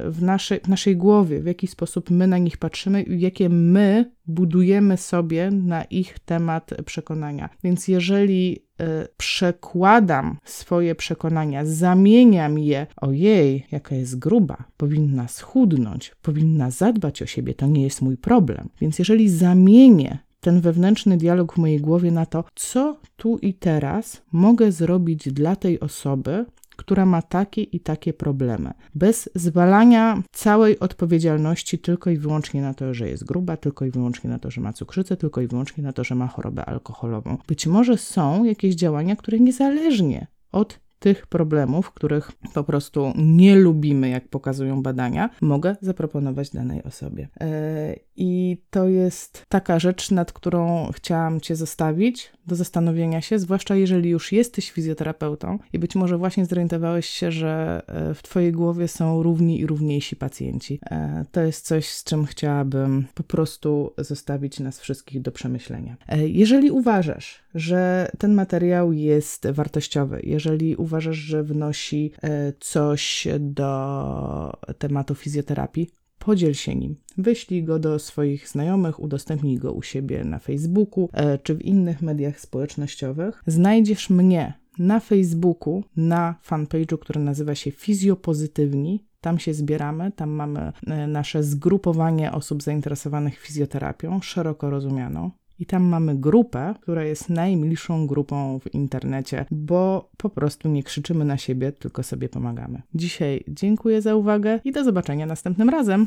w 0.05 0.23
naszej, 0.23 0.61
w 0.61 0.69
naszej 0.69 0.97
głowie, 0.97 1.14
w 1.23 1.47
jaki 1.47 1.67
sposób 1.67 2.11
my 2.11 2.27
na 2.27 2.39
nich 2.39 2.57
patrzymy 2.57 3.03
i 3.03 3.21
jakie 3.21 3.49
my 3.49 4.13
budujemy 4.27 4.97
sobie 4.97 5.51
na 5.51 5.85
ich 5.85 6.19
temat 6.19 6.71
przekonania. 6.85 7.49
Więc 7.65 7.89
jeżeli 7.89 8.59
y, 8.59 8.85
przekładam 9.17 10.39
swoje 10.45 10.95
przekonania, 10.95 11.65
zamieniam 11.65 12.59
je, 12.59 12.87
ojej, 12.97 13.67
jaka 13.73 13.95
jest 13.95 14.19
gruba, 14.19 14.65
powinna 14.77 15.29
schudnąć, 15.29 16.13
powinna 16.23 16.71
zadbać 16.71 17.23
o 17.23 17.27
siebie, 17.27 17.55
to 17.55 17.67
nie 17.67 17.83
jest 17.83 18.03
mój 18.03 18.17
problem. 18.17 18.69
Więc 18.81 18.99
jeżeli 18.99 19.29
zamienię 19.29 20.19
ten 20.41 20.61
wewnętrzny 20.61 21.17
dialog 21.17 21.55
w 21.55 21.59
mojej 21.59 21.81
głowie 21.81 22.11
na 22.11 22.27
to, 22.27 22.45
co 22.55 22.97
tu 23.17 23.39
i 23.39 23.55
teraz 23.55 24.23
mogę 24.33 24.73
zrobić 24.73 25.33
dla 25.33 25.57
tej 25.57 25.81
osoby, 25.81 26.45
która 26.77 27.07
ma 27.07 27.23
takie 27.23 27.63
i 27.63 27.81
takie 27.81 28.13
problemy, 28.13 28.73
bez 28.95 29.31
zwalania 29.35 30.23
całej 30.33 30.79
odpowiedzialności 30.79 31.79
tylko 31.79 32.11
i 32.11 32.17
wyłącznie 32.17 32.63
na 32.63 32.75
to, 32.75 32.95
że 32.95 33.09
jest 33.09 33.25
gruba, 33.25 33.57
tylko 33.57 33.85
i 33.85 33.91
wyłącznie 33.91 34.31
na 34.31 34.39
to, 34.39 34.51
że 34.51 34.61
ma 34.61 34.73
cukrzycę, 34.73 35.17
tylko 35.17 35.41
i 35.41 35.47
wyłącznie 35.47 35.85
na 35.85 35.93
to, 35.93 36.05
że 36.05 36.15
ma 36.15 36.27
chorobę 36.27 36.65
alkoholową. 36.65 37.39
Być 37.49 37.67
może 37.67 37.99
są 37.99 38.45
jakieś 38.45 38.75
działania, 38.75 39.17
które 39.17 39.41
niezależnie 39.41 40.27
od 40.53 40.84
tych 41.05 41.27
problemów, 41.27 41.91
których 41.91 42.33
po 42.55 42.65
prostu 42.65 43.13
nie 43.17 43.57
lubimy, 43.57 44.09
jak 44.09 44.29
pokazują 44.29 44.83
badania, 44.83 45.31
mogę 45.41 45.77
zaproponować 45.81 46.51
danej 46.51 46.83
osobie. 46.83 47.29
E, 47.41 47.97
I 48.17 48.63
to 48.71 48.89
jest 48.89 49.45
taka 49.49 49.79
rzecz, 49.79 50.11
nad 50.11 50.33
którą 50.33 50.91
chciałam 50.95 51.41
Cię 51.41 51.57
zostawić 51.57 52.33
do 52.47 52.57
zastanowienia 52.57 53.21
się, 53.21 53.39
zwłaszcza 53.39 53.77
jeżeli 53.77 54.11
już 54.11 54.33
jesteś 54.33 54.71
fizjoterapeutą 54.71 55.59
i 55.73 55.79
być 55.79 55.95
może 55.95 56.19
właśnie 56.19 56.47
zorientowałeś 56.47 57.07
się, 57.07 57.33
że 57.33 57.83
e, 57.87 58.15
w 58.15 58.23
Twojej 58.23 58.53
głowie 58.53 58.89
są 58.89 59.23
równi 59.23 59.61
i 59.61 59.67
równiejsi 59.67 60.17
pacjenci. 60.17 60.81
E, 60.91 61.25
to 61.33 61.41
jest 61.41 61.67
coś, 61.67 61.89
z 61.89 62.05
czym 62.05 62.27
chciałabym 62.27 63.07
po 63.15 63.23
prostu 63.23 63.93
zostawić 63.99 64.61
nas 64.61 64.81
wszystkich 64.81 65.23
do 65.23 65.33
przemyślenia. 65.33 65.97
Jeżeli 66.27 66.71
uważasz, 66.71 67.44
że 67.55 68.11
ten 68.19 68.35
materiał 68.35 68.93
jest 68.93 69.51
wartościowy, 69.51 70.21
jeżeli 70.23 70.77
uważasz, 70.77 71.17
że 71.17 71.43
wnosi 71.43 72.13
coś 72.61 73.29
do 73.41 74.53
tematu 74.79 75.15
fizjoterapii, 75.15 75.91
podziel 76.25 76.55
się 76.55 76.75
nim. 76.75 76.97
Wyślij 77.19 77.65
go 77.65 77.79
do 77.79 77.99
swoich 77.99 78.49
znajomych, 78.49 79.01
udostępnij 79.01 79.59
go 79.59 79.73
u 79.73 79.83
siebie 79.83 80.25
na 80.25 80.39
Facebooku 80.39 81.09
e, 81.13 81.39
czy 81.39 81.55
w 81.55 81.63
innych 81.63 82.03
mediach 82.03 82.41
społecznościowych. 82.41 83.43
Znajdziesz 83.47 84.11
mnie 84.11 84.53
na 84.79 85.01
Facebooku, 85.01 85.85
na 85.97 86.35
fanpage'u, 86.49 86.99
który 86.99 87.21
nazywa 87.21 87.55
się 87.55 87.71
Fizjopozytywni. 87.71 89.05
Tam 89.21 89.39
się 89.39 89.55
zbieramy, 89.55 90.13
tam 90.13 90.31
mamy 90.31 90.73
e, 90.87 91.07
nasze 91.07 91.43
zgrupowanie 91.43 92.33
osób 92.33 92.63
zainteresowanych 92.63 93.39
fizjoterapią, 93.39 94.21
szeroko 94.21 94.71
rozumianą. 94.71 95.31
I 95.59 95.67
tam 95.67 95.83
mamy 95.83 96.15
grupę, 96.15 96.75
która 96.81 97.05
jest 97.05 97.31
najmilszą 97.31 98.07
grupą 98.07 98.59
w 98.59 98.75
internecie, 98.75 99.45
bo 99.51 100.11
po 100.17 100.31
prostu 100.31 100.69
nie 100.69 100.83
krzyczymy 100.83 101.25
na 101.25 101.39
siebie, 101.39 101.73
tylko 101.73 102.03
sobie 102.03 102.29
pomagamy. 102.29 102.83
Dzisiaj 102.95 103.45
dziękuję 103.49 104.03
za 104.03 104.15
uwagę 104.15 104.61
i 104.65 104.73
do 104.73 104.85
zobaczenia 104.85 105.27
następnym 105.27 105.69
razem. 105.69 106.07